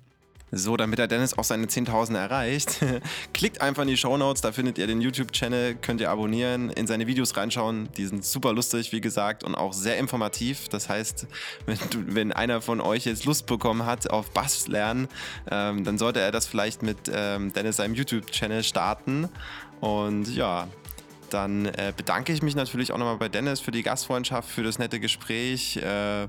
[0.57, 2.79] So, damit der Dennis auch seine 10.000 erreicht,
[3.35, 6.87] klickt einfach in die Show Notes, da findet ihr den YouTube-Channel, könnt ihr abonnieren, in
[6.87, 7.89] seine Videos reinschauen.
[7.97, 10.69] Die sind super lustig, wie gesagt, und auch sehr informativ.
[10.69, 11.27] Das heißt,
[11.67, 11.79] wenn,
[12.15, 15.09] wenn einer von euch jetzt Lust bekommen hat auf Bass lernen,
[15.51, 19.29] ähm, dann sollte er das vielleicht mit ähm, Dennis seinem YouTube-Channel starten.
[19.81, 20.69] Und ja,
[21.35, 24.79] dann äh, bedanke ich mich natürlich auch nochmal bei Dennis für die Gastfreundschaft, für das
[24.79, 25.77] nette Gespräch.
[25.77, 26.29] Äh,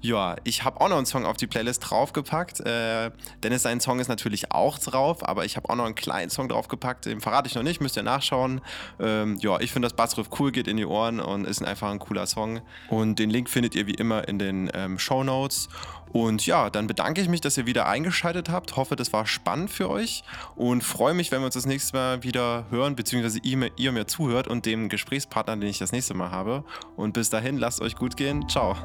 [0.00, 2.60] ja, ich habe auch noch einen Song auf die Playlist draufgepackt.
[2.60, 3.10] Äh,
[3.42, 6.48] Dennis, sein Song ist natürlich auch drauf, aber ich habe auch noch einen kleinen Song
[6.48, 7.04] draufgepackt.
[7.04, 8.62] Den verrate ich noch nicht, müsst ihr nachschauen.
[8.98, 11.98] Ähm, ja, ich finde das Bassriff cool, geht in die Ohren und ist einfach ein
[11.98, 12.62] cooler Song.
[12.88, 15.68] Und den Link findet ihr wie immer in den ähm, Show Notes.
[16.16, 18.76] Und ja, dann bedanke ich mich, dass ihr wieder eingeschaltet habt.
[18.76, 22.22] Hoffe, das war spannend für euch und freue mich, wenn wir uns das nächste Mal
[22.22, 26.30] wieder hören, beziehungsweise ihr, ihr mir zuhört und dem Gesprächspartner, den ich das nächste Mal
[26.30, 26.64] habe.
[26.96, 28.48] Und bis dahin, lasst euch gut gehen.
[28.48, 28.76] Ciao.